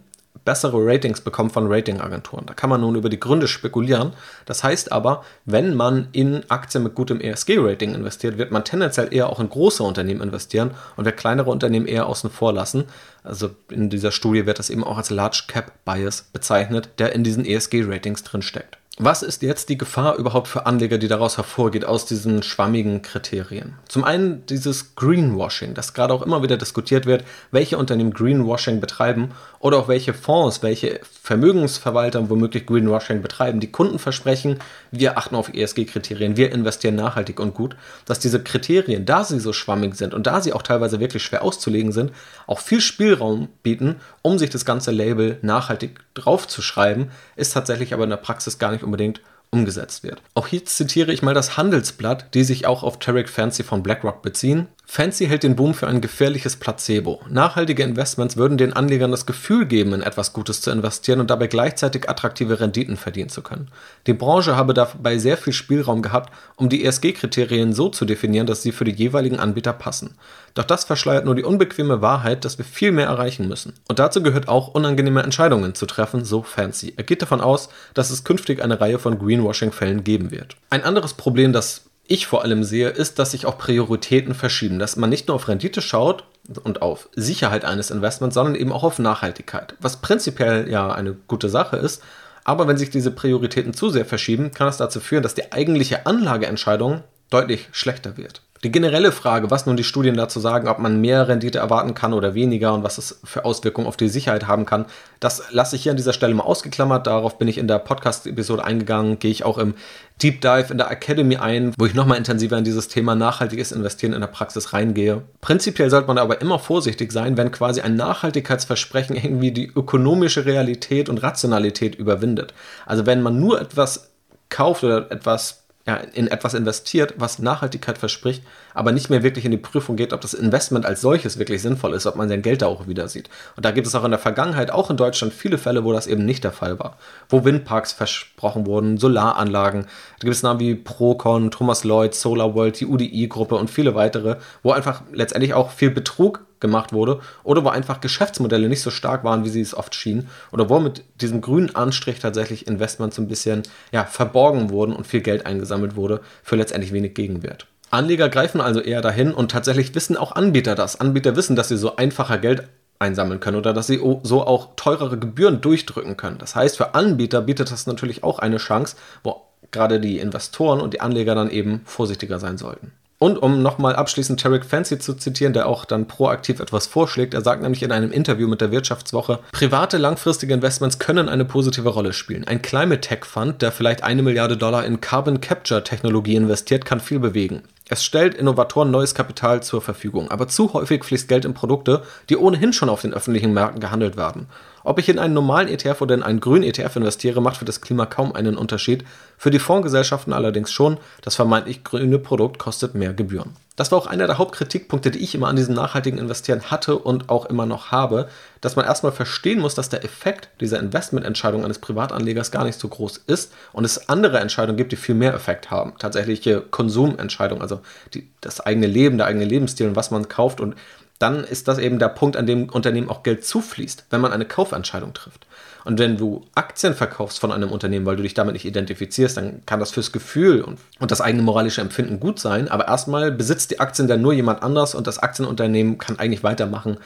bessere 0.44 0.84
Ratings 0.84 1.20
bekommen 1.20 1.50
von 1.50 1.70
Ratingagenturen. 1.70 2.46
Da 2.46 2.54
kann 2.54 2.70
man 2.70 2.80
nun 2.80 2.96
über 2.96 3.08
die 3.08 3.20
Gründe 3.20 3.48
spekulieren. 3.48 4.12
Das 4.46 4.64
heißt 4.64 4.92
aber, 4.92 5.24
wenn 5.44 5.74
man 5.74 6.08
in 6.12 6.42
Aktien 6.48 6.82
mit 6.82 6.94
gutem 6.94 7.20
ESG-Rating 7.20 7.94
investiert, 7.94 8.38
wird 8.38 8.50
man 8.50 8.64
tendenziell 8.64 9.12
eher 9.12 9.28
auch 9.28 9.40
in 9.40 9.48
große 9.48 9.82
Unternehmen 9.82 10.22
investieren 10.22 10.72
und 10.96 11.04
wird 11.04 11.16
kleinere 11.16 11.50
Unternehmen 11.50 11.86
eher 11.86 12.06
außen 12.06 12.30
vor 12.30 12.52
lassen. 12.52 12.84
Also 13.22 13.50
in 13.70 13.90
dieser 13.90 14.12
Studie 14.12 14.46
wird 14.46 14.58
das 14.58 14.70
eben 14.70 14.84
auch 14.84 14.96
als 14.96 15.10
Large 15.10 15.44
Cap 15.46 15.72
Bias 15.84 16.22
bezeichnet, 16.32 16.88
der 16.98 17.12
in 17.12 17.24
diesen 17.24 17.44
ESG-Ratings 17.44 18.24
drinsteckt. 18.24 18.79
Was 18.98 19.22
ist 19.22 19.42
jetzt 19.42 19.68
die 19.68 19.78
Gefahr 19.78 20.16
überhaupt 20.16 20.48
für 20.48 20.66
Anleger, 20.66 20.98
die 20.98 21.08
daraus 21.08 21.36
hervorgeht, 21.36 21.84
aus 21.84 22.06
diesen 22.06 22.42
schwammigen 22.42 23.02
Kriterien? 23.02 23.74
Zum 23.88 24.04
einen 24.04 24.44
dieses 24.46 24.94
Greenwashing, 24.96 25.74
das 25.74 25.94
gerade 25.94 26.12
auch 26.12 26.22
immer 26.22 26.42
wieder 26.42 26.56
diskutiert 26.56 27.06
wird, 27.06 27.24
welche 27.50 27.78
Unternehmen 27.78 28.12
Greenwashing 28.12 28.80
betreiben 28.80 29.30
oder 29.60 29.78
auch 29.78 29.88
welche 29.88 30.12
Fonds, 30.12 30.62
welche 30.62 31.00
Vermögensverwalter 31.22 32.28
womöglich 32.28 32.66
Greenwashing 32.66 33.22
betreiben, 33.22 33.60
die 33.60 33.70
Kunden 33.70 33.98
versprechen, 33.98 34.58
wir 34.90 35.16
achten 35.16 35.36
auf 35.36 35.54
ESG-Kriterien, 35.54 36.36
wir 36.36 36.50
investieren 36.50 36.96
nachhaltig 36.96 37.38
und 37.40 37.54
gut, 37.54 37.76
dass 38.04 38.18
diese 38.18 38.42
Kriterien, 38.42 39.06
da 39.06 39.22
sie 39.22 39.38
so 39.38 39.52
schwammig 39.52 39.94
sind 39.94 40.14
und 40.14 40.26
da 40.26 40.40
sie 40.40 40.52
auch 40.52 40.62
teilweise 40.62 40.98
wirklich 40.98 41.22
schwer 41.22 41.42
auszulegen 41.42 41.92
sind, 41.92 42.10
auch 42.46 42.58
viel 42.58 42.80
Spielraum 42.80 43.48
bieten, 43.62 43.96
um 44.22 44.38
sich 44.38 44.50
das 44.50 44.64
ganze 44.64 44.90
Label 44.90 45.38
nachhaltig 45.42 46.00
draufzuschreiben, 46.14 47.10
ist 47.36 47.54
tatsächlich 47.54 47.94
aber 47.94 48.04
in 48.04 48.10
der 48.10 48.16
Praxis 48.16 48.58
gar 48.58 48.72
nicht 48.72 48.79
unbedingt 48.82 49.20
umgesetzt 49.50 50.04
wird. 50.04 50.22
Auch 50.34 50.46
hier 50.46 50.64
zitiere 50.64 51.12
ich 51.12 51.22
mal 51.22 51.34
das 51.34 51.56
Handelsblatt, 51.56 52.34
die 52.34 52.44
sich 52.44 52.66
auch 52.66 52.82
auf 52.82 52.98
Tarek 52.98 53.28
Fancy 53.28 53.64
von 53.64 53.82
BlackRock 53.82 54.22
beziehen. 54.22 54.68
Fancy 54.92 55.28
hält 55.28 55.44
den 55.44 55.54
Boom 55.54 55.72
für 55.72 55.86
ein 55.86 56.00
gefährliches 56.00 56.56
Placebo. 56.56 57.20
Nachhaltige 57.28 57.84
Investments 57.84 58.36
würden 58.36 58.58
den 58.58 58.72
Anlegern 58.72 59.12
das 59.12 59.24
Gefühl 59.24 59.66
geben, 59.66 59.92
in 59.92 60.02
etwas 60.02 60.32
Gutes 60.32 60.62
zu 60.62 60.72
investieren 60.72 61.20
und 61.20 61.30
dabei 61.30 61.46
gleichzeitig 61.46 62.10
attraktive 62.10 62.58
Renditen 62.58 62.96
verdienen 62.96 63.28
zu 63.28 63.40
können. 63.40 63.68
Die 64.08 64.14
Branche 64.14 64.56
habe 64.56 64.74
dabei 64.74 65.18
sehr 65.18 65.36
viel 65.36 65.52
Spielraum 65.52 66.02
gehabt, 66.02 66.34
um 66.56 66.68
die 66.68 66.84
ESG-Kriterien 66.84 67.72
so 67.72 67.88
zu 67.88 68.04
definieren, 68.04 68.48
dass 68.48 68.62
sie 68.62 68.72
für 68.72 68.82
die 68.82 68.90
jeweiligen 68.90 69.38
Anbieter 69.38 69.72
passen. 69.72 70.16
Doch 70.54 70.64
das 70.64 70.82
verschleiert 70.82 71.24
nur 71.24 71.36
die 71.36 71.44
unbequeme 71.44 72.02
Wahrheit, 72.02 72.44
dass 72.44 72.58
wir 72.58 72.64
viel 72.64 72.90
mehr 72.90 73.06
erreichen 73.06 73.46
müssen. 73.46 73.74
Und 73.86 74.00
dazu 74.00 74.24
gehört 74.24 74.48
auch, 74.48 74.74
unangenehme 74.74 75.22
Entscheidungen 75.22 75.76
zu 75.76 75.86
treffen, 75.86 76.24
so 76.24 76.42
Fancy. 76.42 76.94
Er 76.96 77.04
geht 77.04 77.22
davon 77.22 77.40
aus, 77.40 77.68
dass 77.94 78.10
es 78.10 78.24
künftig 78.24 78.60
eine 78.60 78.80
Reihe 78.80 78.98
von 78.98 79.20
Greenwashing-Fällen 79.20 80.02
geben 80.02 80.32
wird. 80.32 80.56
Ein 80.68 80.82
anderes 80.82 81.14
Problem, 81.14 81.52
das 81.52 81.89
ich 82.10 82.26
vor 82.26 82.42
allem 82.42 82.64
sehe, 82.64 82.88
ist, 82.88 83.18
dass 83.18 83.30
sich 83.30 83.46
auch 83.46 83.56
Prioritäten 83.56 84.34
verschieben, 84.34 84.78
dass 84.78 84.96
man 84.96 85.08
nicht 85.08 85.28
nur 85.28 85.36
auf 85.36 85.46
Rendite 85.46 85.80
schaut 85.80 86.24
und 86.64 86.82
auf 86.82 87.08
Sicherheit 87.14 87.64
eines 87.64 87.90
Investments, 87.90 88.34
sondern 88.34 88.56
eben 88.56 88.72
auch 88.72 88.82
auf 88.82 88.98
Nachhaltigkeit, 88.98 89.76
was 89.80 89.98
prinzipiell 89.98 90.68
ja 90.68 90.92
eine 90.92 91.14
gute 91.28 91.48
Sache 91.48 91.76
ist. 91.76 92.02
Aber 92.42 92.66
wenn 92.66 92.76
sich 92.76 92.90
diese 92.90 93.12
Prioritäten 93.12 93.74
zu 93.74 93.90
sehr 93.90 94.04
verschieben, 94.04 94.50
kann 94.50 94.66
es 94.66 94.76
dazu 94.76 94.98
führen, 94.98 95.22
dass 95.22 95.34
die 95.34 95.52
eigentliche 95.52 96.06
Anlageentscheidung 96.06 97.04
deutlich 97.30 97.68
schlechter 97.70 98.16
wird. 98.16 98.42
Die 98.62 98.70
generelle 98.70 99.10
Frage, 99.10 99.50
was 99.50 99.64
nun 99.64 99.78
die 99.78 99.84
Studien 99.84 100.18
dazu 100.18 100.38
sagen, 100.38 100.68
ob 100.68 100.78
man 100.78 101.00
mehr 101.00 101.28
Rendite 101.28 101.56
erwarten 101.56 101.94
kann 101.94 102.12
oder 102.12 102.34
weniger 102.34 102.74
und 102.74 102.82
was 102.82 102.98
es 102.98 103.18
für 103.24 103.46
Auswirkungen 103.46 103.86
auf 103.86 103.96
die 103.96 104.10
Sicherheit 104.10 104.46
haben 104.46 104.66
kann, 104.66 104.84
das 105.18 105.44
lasse 105.50 105.76
ich 105.76 105.84
hier 105.84 105.92
an 105.92 105.96
dieser 105.96 106.12
Stelle 106.12 106.34
mal 106.34 106.42
ausgeklammert. 106.42 107.06
Darauf 107.06 107.38
bin 107.38 107.48
ich 107.48 107.56
in 107.56 107.68
der 107.68 107.78
Podcast-Episode 107.78 108.62
eingegangen, 108.62 109.18
gehe 109.18 109.30
ich 109.30 109.44
auch 109.44 109.56
im 109.56 109.72
Deep 110.20 110.42
Dive 110.42 110.66
in 110.70 110.76
der 110.76 110.90
Academy 110.90 111.38
ein, 111.38 111.72
wo 111.78 111.86
ich 111.86 111.94
nochmal 111.94 112.18
intensiver 112.18 112.58
in 112.58 112.64
dieses 112.64 112.88
Thema 112.88 113.14
nachhaltiges 113.14 113.72
Investieren 113.72 114.12
in 114.12 114.20
der 114.20 114.28
Praxis 114.28 114.74
reingehe. 114.74 115.22
Prinzipiell 115.40 115.88
sollte 115.88 116.08
man 116.08 116.18
aber 116.18 116.42
immer 116.42 116.58
vorsichtig 116.58 117.12
sein, 117.12 117.38
wenn 117.38 117.52
quasi 117.52 117.80
ein 117.80 117.94
Nachhaltigkeitsversprechen 117.94 119.16
irgendwie 119.16 119.52
die 119.52 119.72
ökonomische 119.74 120.44
Realität 120.44 121.08
und 121.08 121.22
Rationalität 121.22 121.94
überwindet. 121.94 122.52
Also 122.84 123.06
wenn 123.06 123.22
man 123.22 123.40
nur 123.40 123.58
etwas 123.58 124.10
kauft 124.50 124.84
oder 124.84 125.10
etwas 125.10 125.59
ja, 125.90 125.96
in 125.96 126.28
etwas 126.28 126.54
investiert, 126.54 127.14
was 127.16 127.40
Nachhaltigkeit 127.40 127.98
verspricht, 127.98 128.44
aber 128.74 128.92
nicht 128.92 129.10
mehr 129.10 129.24
wirklich 129.24 129.44
in 129.44 129.50
die 129.50 129.56
Prüfung 129.56 129.96
geht, 129.96 130.12
ob 130.12 130.20
das 130.20 130.34
Investment 130.34 130.86
als 130.86 131.00
solches 131.00 131.36
wirklich 131.40 131.62
sinnvoll 131.62 131.94
ist, 131.94 132.06
ob 132.06 132.14
man 132.14 132.28
sein 132.28 132.42
Geld 132.42 132.62
da 132.62 132.66
auch 132.66 132.86
wieder 132.86 133.08
sieht. 133.08 133.28
Und 133.56 133.64
da 133.64 133.72
gibt 133.72 133.88
es 133.88 133.94
auch 133.96 134.04
in 134.04 134.12
der 134.12 134.20
Vergangenheit, 134.20 134.70
auch 134.70 134.88
in 134.88 134.96
Deutschland, 134.96 135.34
viele 135.34 135.58
Fälle, 135.58 135.82
wo 135.82 135.92
das 135.92 136.06
eben 136.06 136.24
nicht 136.24 136.44
der 136.44 136.52
Fall 136.52 136.78
war. 136.78 136.96
Wo 137.28 137.44
Windparks 137.44 137.92
versprochen 137.92 138.66
wurden, 138.66 138.98
Solaranlagen. 138.98 139.82
Da 139.82 140.24
gibt 140.24 140.34
es 140.36 140.44
Namen 140.44 140.60
wie 140.60 140.76
Procon, 140.76 141.50
Thomas 141.50 141.82
Lloyd, 141.82 142.14
SolarWorld, 142.14 142.78
die 142.78 142.86
UDI-Gruppe 142.86 143.56
und 143.56 143.68
viele 143.68 143.96
weitere, 143.96 144.36
wo 144.62 144.70
einfach 144.70 145.02
letztendlich 145.12 145.54
auch 145.54 145.72
viel 145.72 145.90
Betrug 145.90 146.46
gemacht 146.60 146.92
wurde 146.92 147.20
oder 147.42 147.64
wo 147.64 147.68
einfach 147.68 148.00
Geschäftsmodelle 148.00 148.68
nicht 148.68 148.82
so 148.82 148.90
stark 148.90 149.24
waren, 149.24 149.44
wie 149.44 149.48
sie 149.48 149.60
es 149.60 149.74
oft 149.74 149.94
schienen 149.94 150.28
oder 150.52 150.68
wo 150.68 150.78
mit 150.78 151.04
diesem 151.20 151.40
grünen 151.40 151.74
Anstrich 151.74 152.20
tatsächlich 152.20 152.66
Investments 152.66 153.16
so 153.16 153.22
ein 153.22 153.28
bisschen 153.28 153.62
ja, 153.92 154.04
verborgen 154.04 154.70
wurden 154.70 154.94
und 154.94 155.06
viel 155.06 155.20
Geld 155.20 155.46
eingesammelt 155.46 155.96
wurde 155.96 156.20
für 156.42 156.56
letztendlich 156.56 156.92
wenig 156.92 157.14
Gegenwert. 157.14 157.66
Anleger 157.90 158.28
greifen 158.28 158.60
also 158.60 158.80
eher 158.80 159.00
dahin 159.00 159.32
und 159.34 159.50
tatsächlich 159.50 159.94
wissen 159.94 160.16
auch 160.16 160.32
Anbieter 160.32 160.76
das. 160.76 161.00
Anbieter 161.00 161.34
wissen, 161.34 161.56
dass 161.56 161.68
sie 161.68 161.76
so 161.76 161.96
einfacher 161.96 162.38
Geld 162.38 162.68
einsammeln 163.00 163.40
können 163.40 163.56
oder 163.56 163.72
dass 163.72 163.88
sie 163.88 164.00
so 164.22 164.46
auch 164.46 164.76
teurere 164.76 165.18
Gebühren 165.18 165.60
durchdrücken 165.60 166.16
können. 166.16 166.38
Das 166.38 166.54
heißt, 166.54 166.76
für 166.76 166.94
Anbieter 166.94 167.40
bietet 167.40 167.72
das 167.72 167.86
natürlich 167.86 168.22
auch 168.22 168.38
eine 168.38 168.58
Chance, 168.58 168.96
wo 169.24 169.42
gerade 169.70 170.00
die 170.00 170.18
Investoren 170.18 170.80
und 170.80 170.94
die 170.94 171.00
Anleger 171.00 171.34
dann 171.34 171.50
eben 171.50 171.80
vorsichtiger 171.84 172.38
sein 172.38 172.58
sollten. 172.58 172.92
Und 173.22 173.36
um 173.36 173.60
nochmal 173.60 173.96
abschließend 173.96 174.40
Tarek 174.40 174.64
Fancy 174.64 174.98
zu 174.98 175.12
zitieren, 175.12 175.52
der 175.52 175.68
auch 175.68 175.84
dann 175.84 176.08
proaktiv 176.08 176.58
etwas 176.58 176.86
vorschlägt, 176.86 177.34
er 177.34 177.42
sagt 177.42 177.60
nämlich 177.60 177.82
in 177.82 177.92
einem 177.92 178.12
Interview 178.12 178.48
mit 178.48 178.62
der 178.62 178.70
Wirtschaftswoche, 178.70 179.40
private 179.52 179.98
langfristige 179.98 180.54
Investments 180.54 180.98
können 180.98 181.28
eine 181.28 181.44
positive 181.44 181.90
Rolle 181.90 182.14
spielen. 182.14 182.46
Ein 182.48 182.62
Climate 182.62 183.02
Tech 183.02 183.26
Fund, 183.26 183.60
der 183.60 183.72
vielleicht 183.72 184.02
eine 184.02 184.22
Milliarde 184.22 184.56
Dollar 184.56 184.86
in 184.86 185.02
Carbon 185.02 185.42
Capture 185.42 185.84
Technologie 185.84 186.36
investiert, 186.36 186.86
kann 186.86 186.98
viel 186.98 187.18
bewegen. 187.18 187.60
Es 187.90 188.02
stellt 188.02 188.32
Innovatoren 188.32 188.90
neues 188.90 189.14
Kapital 189.14 189.62
zur 189.62 189.82
Verfügung, 189.82 190.30
aber 190.30 190.48
zu 190.48 190.72
häufig 190.72 191.04
fließt 191.04 191.28
Geld 191.28 191.44
in 191.44 191.52
Produkte, 191.52 192.02
die 192.30 192.38
ohnehin 192.38 192.72
schon 192.72 192.88
auf 192.88 193.02
den 193.02 193.12
öffentlichen 193.12 193.52
Märkten 193.52 193.80
gehandelt 193.80 194.16
werden. 194.16 194.46
Ob 194.82 194.98
ich 194.98 195.08
in 195.08 195.18
einen 195.18 195.34
normalen 195.34 195.68
ETF 195.68 196.00
oder 196.00 196.14
in 196.14 196.22
einen 196.22 196.40
grünen 196.40 196.64
ETF 196.64 196.96
investiere, 196.96 197.42
macht 197.42 197.58
für 197.58 197.64
das 197.64 197.80
Klima 197.80 198.06
kaum 198.06 198.34
einen 198.34 198.56
Unterschied. 198.56 199.04
Für 199.36 199.50
die 199.50 199.58
Fondsgesellschaften 199.58 200.32
allerdings 200.32 200.72
schon. 200.72 200.98
Das 201.22 201.36
vermeintlich 201.36 201.84
grüne 201.84 202.18
Produkt 202.18 202.58
kostet 202.58 202.94
mehr 202.94 203.12
Gebühren. 203.12 203.56
Das 203.80 203.90
war 203.92 203.98
auch 203.98 204.06
einer 204.06 204.26
der 204.26 204.36
Hauptkritikpunkte, 204.36 205.10
die 205.10 205.20
ich 205.20 205.34
immer 205.34 205.48
an 205.48 205.56
diesem 205.56 205.74
nachhaltigen 205.74 206.18
Investieren 206.18 206.70
hatte 206.70 206.98
und 206.98 207.30
auch 207.30 207.46
immer 207.46 207.64
noch 207.64 207.90
habe, 207.90 208.28
dass 208.60 208.76
man 208.76 208.84
erstmal 208.84 209.12
verstehen 209.12 209.58
muss, 209.58 209.74
dass 209.74 209.88
der 209.88 210.04
Effekt 210.04 210.50
dieser 210.60 210.78
Investmententscheidung 210.78 211.64
eines 211.64 211.78
Privatanlegers 211.78 212.50
gar 212.50 212.64
nicht 212.64 212.78
so 212.78 212.88
groß 212.88 213.22
ist 213.26 213.54
und 213.72 213.84
es 213.84 214.10
andere 214.10 214.38
Entscheidungen 214.38 214.76
gibt, 214.76 214.92
die 214.92 214.96
viel 214.96 215.14
mehr 215.14 215.32
Effekt 215.32 215.70
haben. 215.70 215.94
Tatsächliche 215.98 216.60
Konsumentscheidungen, 216.60 217.62
also 217.62 217.80
die, 218.12 218.28
das 218.42 218.60
eigene 218.60 218.86
Leben, 218.86 219.16
der 219.16 219.28
eigene 219.28 219.46
Lebensstil 219.46 219.88
und 219.88 219.96
was 219.96 220.10
man 220.10 220.28
kauft 220.28 220.60
und 220.60 220.74
dann 221.20 221.44
ist 221.44 221.68
das 221.68 221.78
eben 221.78 221.98
der 221.98 222.08
Punkt, 222.08 222.36
an 222.36 222.46
dem 222.46 222.70
Unternehmen 222.70 223.10
auch 223.10 223.22
Geld 223.22 223.44
zufließt, 223.44 224.06
wenn 224.08 224.22
man 224.22 224.32
eine 224.32 224.46
Kaufentscheidung 224.46 225.12
trifft. 225.12 225.46
Und 225.84 225.98
wenn 225.98 226.16
du 226.16 226.46
Aktien 226.54 226.94
verkaufst 226.94 227.38
von 227.38 227.52
einem 227.52 227.70
Unternehmen, 227.70 228.06
weil 228.06 228.16
du 228.16 228.22
dich 228.22 228.34
damit 228.34 228.54
nicht 228.54 228.64
identifizierst, 228.64 229.36
dann 229.36 229.62
kann 229.66 229.80
das 229.80 229.90
fürs 229.90 230.12
Gefühl 230.12 230.62
und, 230.62 230.78
und 230.98 231.10
das 231.10 231.20
eigene 231.20 231.42
moralische 231.42 231.82
Empfinden 231.82 232.20
gut 232.20 232.38
sein. 232.38 232.68
Aber 232.68 232.88
erstmal 232.88 233.30
besitzt 233.32 233.70
die 233.70 233.80
Aktien 233.80 234.08
dann 234.08 234.22
nur 234.22 234.32
jemand 234.32 234.62
anders 234.62 234.94
und 234.94 235.06
das 235.06 235.18
Aktienunternehmen 235.18 235.98
kann 235.98 236.18
eigentlich 236.18 236.42
weitermachen, 236.42 236.96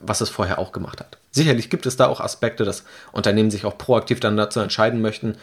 was 0.00 0.20
es 0.20 0.30
vorher 0.30 0.60
auch 0.60 0.70
gemacht 0.70 1.00
hat. 1.00 1.18
Sicherlich 1.32 1.68
gibt 1.68 1.84
es 1.86 1.96
da 1.96 2.06
auch 2.06 2.20
Aspekte, 2.20 2.64
dass 2.64 2.84
Unternehmen 3.10 3.50
sich 3.50 3.64
auch 3.64 3.76
proaktiv 3.76 4.20
dann 4.20 4.36
dazu 4.36 4.60
entscheiden 4.60 5.00
möchten, 5.00 5.36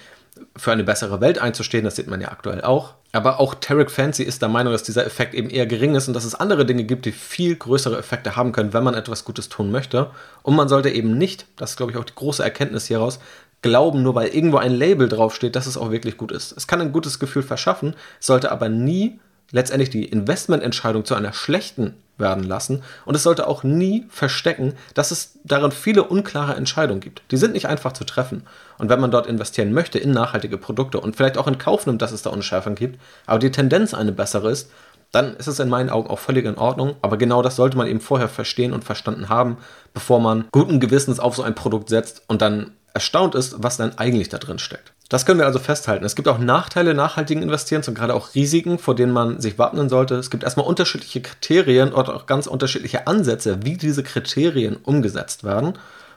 für 0.55 0.71
eine 0.71 0.83
bessere 0.83 1.21
Welt 1.21 1.39
einzustehen. 1.39 1.83
Das 1.83 1.95
sieht 1.95 2.07
man 2.07 2.21
ja 2.21 2.29
aktuell 2.29 2.61
auch. 2.61 2.95
Aber 3.11 3.39
auch 3.39 3.55
Tarek 3.55 3.91
Fancy 3.91 4.23
ist 4.23 4.41
der 4.41 4.49
Meinung, 4.49 4.71
dass 4.71 4.83
dieser 4.83 5.05
Effekt 5.05 5.33
eben 5.33 5.49
eher 5.49 5.65
gering 5.65 5.95
ist 5.95 6.07
und 6.07 6.13
dass 6.13 6.23
es 6.23 6.35
andere 6.35 6.65
Dinge 6.65 6.85
gibt, 6.85 7.05
die 7.05 7.11
viel 7.11 7.55
größere 7.55 7.97
Effekte 7.97 8.35
haben 8.35 8.53
können, 8.53 8.73
wenn 8.73 8.83
man 8.83 8.93
etwas 8.93 9.25
Gutes 9.25 9.49
tun 9.49 9.71
möchte. 9.71 10.11
Und 10.43 10.55
man 10.55 10.69
sollte 10.69 10.89
eben 10.89 11.17
nicht, 11.17 11.45
das 11.57 11.71
ist 11.71 11.77
glaube 11.77 11.91
ich 11.91 11.97
auch 11.97 12.05
die 12.05 12.15
große 12.15 12.43
Erkenntnis 12.43 12.87
hieraus, 12.87 13.19
glauben, 13.61 14.01
nur 14.01 14.15
weil 14.15 14.29
irgendwo 14.29 14.57
ein 14.57 14.73
Label 14.73 15.07
draufsteht, 15.07 15.55
dass 15.55 15.67
es 15.67 15.77
auch 15.77 15.91
wirklich 15.91 16.17
gut 16.17 16.31
ist. 16.31 16.51
Es 16.53 16.67
kann 16.67 16.81
ein 16.81 16.91
gutes 16.91 17.19
Gefühl 17.19 17.43
verschaffen, 17.43 17.95
sollte 18.19 18.51
aber 18.51 18.69
nie 18.69 19.19
letztendlich 19.51 19.89
die 19.89 20.05
Investmententscheidung 20.05 21.05
zu 21.05 21.13
einer 21.13 21.33
schlechten 21.33 21.95
werden 22.21 22.43
lassen 22.43 22.83
und 23.05 23.15
es 23.15 23.23
sollte 23.23 23.47
auch 23.47 23.63
nie 23.63 24.05
verstecken, 24.09 24.73
dass 24.93 25.11
es 25.11 25.39
darin 25.43 25.71
viele 25.71 26.03
unklare 26.03 26.55
Entscheidungen 26.55 27.01
gibt. 27.01 27.23
Die 27.31 27.37
sind 27.37 27.53
nicht 27.53 27.67
einfach 27.67 27.91
zu 27.91 28.05
treffen. 28.05 28.43
Und 28.77 28.89
wenn 28.89 29.01
man 29.01 29.11
dort 29.11 29.27
investieren 29.27 29.73
möchte 29.73 29.99
in 29.99 30.11
nachhaltige 30.11 30.57
Produkte 30.57 30.99
und 30.99 31.17
vielleicht 31.17 31.37
auch 31.37 31.47
in 31.47 31.57
Kauf 31.57 31.85
nimmt, 31.85 32.01
dass 32.01 32.13
es 32.13 32.21
da 32.21 32.29
Unschärfen 32.29 32.75
gibt, 32.75 32.99
aber 33.25 33.39
die 33.39 33.51
Tendenz 33.51 33.93
eine 33.93 34.13
bessere 34.13 34.49
ist, 34.49 34.71
dann 35.11 35.35
ist 35.35 35.47
es 35.47 35.59
in 35.59 35.69
meinen 35.69 35.89
Augen 35.89 36.09
auch 36.09 36.19
völlig 36.19 36.45
in 36.45 36.57
Ordnung. 36.57 36.95
Aber 37.01 37.17
genau 37.17 37.41
das 37.41 37.57
sollte 37.57 37.77
man 37.77 37.87
eben 37.87 37.99
vorher 37.99 38.29
verstehen 38.29 38.73
und 38.73 38.83
verstanden 38.83 39.29
haben, 39.29 39.57
bevor 39.93 40.19
man 40.21 40.45
guten 40.51 40.79
Gewissens 40.79 41.19
auf 41.19 41.35
so 41.35 41.43
ein 41.43 41.55
Produkt 41.55 41.89
setzt 41.89 42.23
und 42.27 42.41
dann 42.41 42.71
erstaunt 42.93 43.35
ist, 43.35 43.55
was 43.61 43.77
dann 43.77 43.97
eigentlich 43.97 44.29
da 44.29 44.37
drin 44.37 44.59
steckt. 44.59 44.93
Das 45.11 45.25
können 45.25 45.39
wir 45.39 45.45
also 45.45 45.59
festhalten. 45.59 46.05
Es 46.05 46.15
gibt 46.15 46.29
auch 46.29 46.37
Nachteile 46.37 46.93
nachhaltigen 46.93 47.43
Investierens 47.43 47.85
und 47.89 47.95
gerade 47.95 48.13
auch 48.13 48.33
Risiken, 48.33 48.79
vor 48.79 48.95
denen 48.95 49.11
man 49.11 49.41
sich 49.41 49.59
wappnen 49.59 49.89
sollte. 49.89 50.15
Es 50.15 50.29
gibt 50.29 50.45
erstmal 50.45 50.65
unterschiedliche 50.65 51.21
Kriterien 51.21 51.91
und 51.91 52.07
auch 52.07 52.27
ganz 52.27 52.47
unterschiedliche 52.47 53.07
Ansätze, 53.07 53.59
wie 53.63 53.75
diese 53.75 54.03
Kriterien 54.03 54.77
umgesetzt 54.77 55.43
werden. 55.43 55.73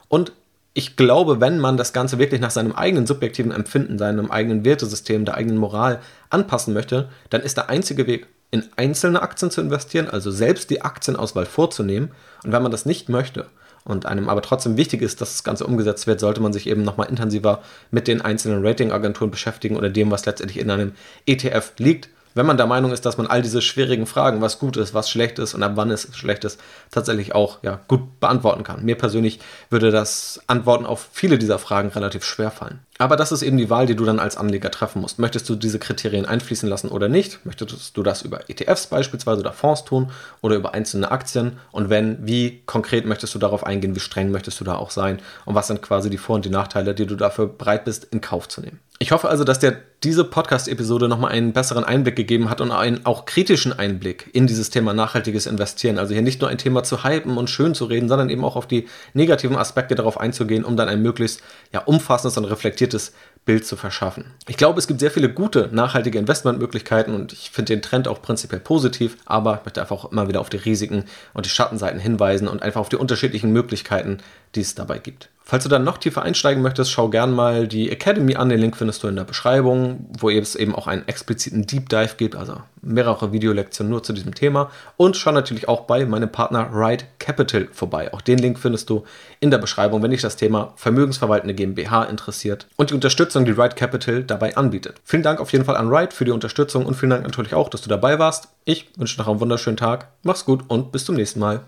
Und 0.07 0.31
ich 0.75 0.95
glaube, 0.95 1.41
wenn 1.41 1.59
man 1.59 1.77
das 1.77 1.93
Ganze 1.93 2.21
wirklich 2.21 2.41
nach 2.41 2.53
seinem 2.53 2.71
eigenen 2.71 3.05
subjektiven 3.09 3.51
Empfinden, 3.51 3.99
seinem 3.99 4.31
eigenen 4.31 4.65
Wertesystem, 4.65 5.25
der 5.25 5.35
eigenen 5.35 5.59
Moral 5.59 5.99
anpassen 6.31 6.73
möchte, 6.73 7.09
dann 7.31 7.41
ist 7.41 7.57
der 7.57 7.71
einzige 7.71 8.07
Weg, 8.07 8.29
in 8.53 8.63
einzelne 8.77 9.23
Aktien 9.23 9.51
zu 9.51 9.61
investieren, 9.61 10.09
also 10.09 10.31
selbst 10.31 10.71
die 10.71 10.83
Aktienauswahl 10.83 11.47
vorzunehmen. 11.47 12.13
Und 12.45 12.53
wenn 12.53 12.63
man 12.63 12.71
das 12.71 12.87
nicht 12.87 13.09
möchte, 13.09 13.47
und 13.85 14.07
einem 14.07 14.29
aber 14.29 14.43
trotzdem 14.43 14.77
wichtig 14.77 15.03
ist, 15.03 15.21
dass 15.21 15.33
das 15.33 15.45
Ganze 15.45 15.67
umgesetzt 15.67 16.07
wird, 16.07 16.21
sollte 16.21 16.41
man 16.41 16.53
sich 16.53 16.67
eben 16.67 16.83
nochmal 16.83 17.09
intensiver 17.09 17.63
mit 17.91 18.09
den 18.09 18.23
einzelnen 18.23 18.67
Ratingagenturen 18.67 19.31
beschäftigen 19.31 19.77
oder 19.77 19.91
dem, 19.91 20.11
was 20.11 20.27
letztendlich 20.27 20.59
in 20.59 20.71
einem 20.71 20.93
ETF 21.27 21.73
liegt. 21.79 22.09
Wenn 22.37 22.47
man 22.47 22.57
der 22.57 22.67
Meinung 22.67 22.91
ist, 22.91 23.07
dass 23.07 23.17
man 23.17 23.29
all 23.29 23.43
diese 23.43 23.63
schwierigen 23.63 24.07
Fragen, 24.07 24.41
was 24.41 24.59
gut 24.59 24.77
ist, 24.77 24.93
was 24.93 25.09
schlecht 25.09 25.39
ist 25.39 25.55
und 25.55 25.63
ab 25.63 25.73
wann 25.77 25.91
es 25.91 26.09
schlecht 26.17 26.45
ist, 26.45 26.61
tatsächlich 26.91 27.35
auch 27.35 27.63
ja, 27.63 27.81
gut 27.87 28.19
beantworten 28.19 28.65
kann. 28.65 28.85
Mir 28.85 28.97
persönlich 28.97 29.39
würde 29.71 29.93
das 29.93 30.43
Antworten 30.49 30.85
auf 30.85 31.09
viele 31.13 31.39
dieser 31.39 31.61
Fragen 31.61 31.91
relativ 31.91 32.25
schwer 32.25 32.51
fallen. 32.51 32.81
Aber 32.99 33.17
das 33.17 33.33
ist 33.33 33.43
eben 33.43 33.57
die 33.57 33.71
Wahl, 33.71 33.87
die 33.87 33.97
du 33.97 34.05
dann 34.05 34.21
als 34.21 34.37
Anleger 34.37 34.71
treffen 34.71 35.03
musst. 35.03 35.19
Möchtest 35.19 35.49
du 35.49 35.57
diese 35.57 35.81
Kriterien 35.81 36.27
einfließen 36.27 36.69
lassen 36.69 36.89
oder 36.89 37.09
nicht? 37.09 37.45
Möchtest 37.45 37.97
du 37.97 38.03
das 38.03 38.23
über 38.23 38.49
ETFs 38.49 38.87
beispielsweise 38.87 39.41
oder 39.41 39.53
Fonds 39.53 39.85
tun 39.85 40.13
oder 40.43 40.55
über 40.55 40.75
einzelne 40.75 41.11
Aktien? 41.11 41.59
Und 41.73 41.91
wenn, 41.91 42.25
wie 42.25 42.63
konkret 42.67 43.05
möchtest 43.05 43.35
du 43.35 43.41
darauf 43.41 43.67
eingehen? 43.67 43.97
Wie 43.97 44.01
streng 44.01 44.31
möchtest 44.31 44.61
du 44.61 44.65
da 44.65 44.77
auch 44.77 44.91
sein? 44.91 45.21
Und 45.45 45.57
was 45.57 45.67
sind 45.67 45.83
quasi 45.83 46.09
die 46.09 46.19
Vor- 46.19 46.37
und 46.37 46.45
die 46.45 46.51
Nachteile, 46.51 46.95
die 46.95 47.07
du 47.07 47.17
dafür 47.17 47.49
bereit 47.49 47.85
bist, 47.85 48.05
in 48.05 48.21
Kauf 48.21 48.49
zu 48.49 48.61
nehmen? 48.61 48.79
Ich 49.01 49.11
hoffe 49.11 49.29
also, 49.29 49.43
dass 49.43 49.59
dir 49.59 49.77
diese 50.05 50.23
Podcast-Episode 50.23 51.09
nochmal 51.09 51.33
einen 51.33 51.53
besseren 51.53 51.83
Einblick 51.83 52.15
gegeben 52.15 52.49
hat 52.49 52.61
und 52.61 52.71
einen 52.71 53.05
auch 53.07 53.25
kritischen 53.25 53.73
Einblick 53.73 54.31
in 54.33 54.47
dieses 54.47 54.71
Thema 54.71 54.93
nachhaltiges 54.93 55.47
Investieren. 55.47 55.99
Also 55.99 56.13
hier 56.15 56.23
nicht 56.23 56.41
nur 56.41 56.51
ein 56.51 56.59
Thema 56.59 56.85
zu 56.85 57.03
hypen 57.03 57.37
und 57.37 57.51
schön 57.51 57.75
zu 57.75 57.87
reden, 57.87 58.09
sondern 58.09 58.31
eben 58.31 58.45
auch 58.45 58.55
auf 58.55 58.69
die 58.69 58.87
negativen 59.15 59.57
Aspekte 59.57 59.95
darauf 59.95 60.21
einzugehen, 60.21 60.65
um 60.65 60.77
dann 60.77 60.89
ein 60.89 61.03
möglichst 61.03 61.41
ja, 61.73 61.81
umfassendes 61.81 62.37
und 62.37 62.45
reflektiertes 62.45 62.84
reflektiertes 62.85 63.13
Bild 63.45 63.67
zu 63.67 63.77
verschaffen. 63.77 64.33
Ich 64.49 64.57
glaube, 64.57 64.79
es 64.79 64.87
gibt 64.87 65.01
sehr 65.01 65.11
viele 65.11 65.31
gute, 65.31 65.69
nachhaltige 65.71 66.19
Investmentmöglichkeiten 66.19 67.15
und 67.15 67.33
ich 67.35 67.51
finde 67.51 67.75
den 67.75 67.83
Trend 67.83 68.09
auch 68.09 68.23
prinzipiell 68.23 68.61
positiv, 68.61 69.19
aber 69.27 69.59
ich 69.59 69.65
möchte 69.67 69.83
einfach 69.83 70.05
auch 70.05 70.11
immer 70.11 70.29
wieder 70.29 70.41
auf 70.41 70.49
die 70.49 70.57
Risiken 70.57 71.05
und 71.35 71.45
die 71.45 71.51
Schattenseiten 71.51 72.01
hinweisen 72.01 72.49
und 72.49 72.63
einfach 72.63 72.81
auf 72.81 72.89
die 72.89 72.97
unterschiedlichen 72.97 73.53
Möglichkeiten, 73.53 74.19
die 74.55 74.63
es 74.63 74.75
dabei 74.75 74.99
gibt. 74.99 75.29
Falls 75.47 75.63
du 75.63 75.69
dann 75.69 75.85
noch 75.85 75.99
tiefer 75.99 76.23
einsteigen 76.23 76.63
möchtest, 76.63 76.91
schau 76.91 77.11
gern 77.11 77.31
mal 77.33 77.69
die 77.69 77.91
Academy 77.91 78.35
an. 78.35 78.49
Den 78.49 78.59
Link 78.59 78.79
findest 78.79 79.03
du 79.03 79.09
in 79.09 79.17
der 79.17 79.25
Beschreibung, 79.25 80.09
wo 80.19 80.31
es 80.31 80.57
eben 80.57 80.75
auch 80.75 80.87
einen 80.87 81.07
expliziten 81.07 81.67
Deep 81.67 81.91
Dive 81.91 82.15
gibt, 82.17 82.35
also 82.35 82.63
mehrere 82.81 83.31
Videolektionen 83.33 83.91
nur 83.91 84.03
zu 84.03 84.15
diesem 84.15 84.35
Thema. 84.35 84.71
Und 84.97 85.19
schau 85.19 85.33
natürlich 85.33 85.69
auch 85.69 85.83
bei 85.83 86.07
meinem 86.07 86.33
Partner 86.33 86.71
Ride 86.73 87.05
Capital 87.19 87.69
vorbei. 87.73 88.13
Auch 88.15 88.23
den 88.23 88.39
Link 88.39 88.59
findest 88.59 88.89
du 88.89 89.05
in 89.39 89.51
der 89.51 89.59
Beschreibung, 89.59 90.03
wenn 90.03 90.13
dich 90.13 90.23
das 90.23 90.37
Thema 90.37 90.73
vermögensverwaltende 90.77 91.53
GmbH 91.53 92.05
interessiert 92.05 92.67
und 92.77 92.89
die 92.89 92.95
Unterstützung, 92.95 93.45
die 93.45 93.53
Ride 93.53 93.75
Capital 93.75 94.25
dabei 94.25 94.57
anbietet. 94.57 95.03
Vielen 95.05 95.23
Dank 95.23 95.41
auf 95.41 95.53
jeden 95.53 95.67
Fall 95.67 95.77
an 95.77 95.89
Ride 95.93 96.15
für 96.15 96.25
die 96.25 96.31
Unterstützung 96.31 96.87
und 96.87 96.95
vielen 96.95 97.11
Dank 97.11 97.23
natürlich 97.23 97.53
auch, 97.53 97.69
dass 97.69 97.83
du 97.83 97.91
dabei 97.91 98.19
warst. 98.19 98.49
Ich 98.65 98.89
wünsche 98.97 99.21
noch 99.21 99.29
einen 99.29 99.41
wunderschönen 99.41 99.77
Tag. 99.77 100.09
Mach's 100.23 100.47
gut 100.47 100.65
und 100.69 100.91
bis 100.91 101.05
zum 101.05 101.17
nächsten 101.17 101.41
Mal. 101.41 101.61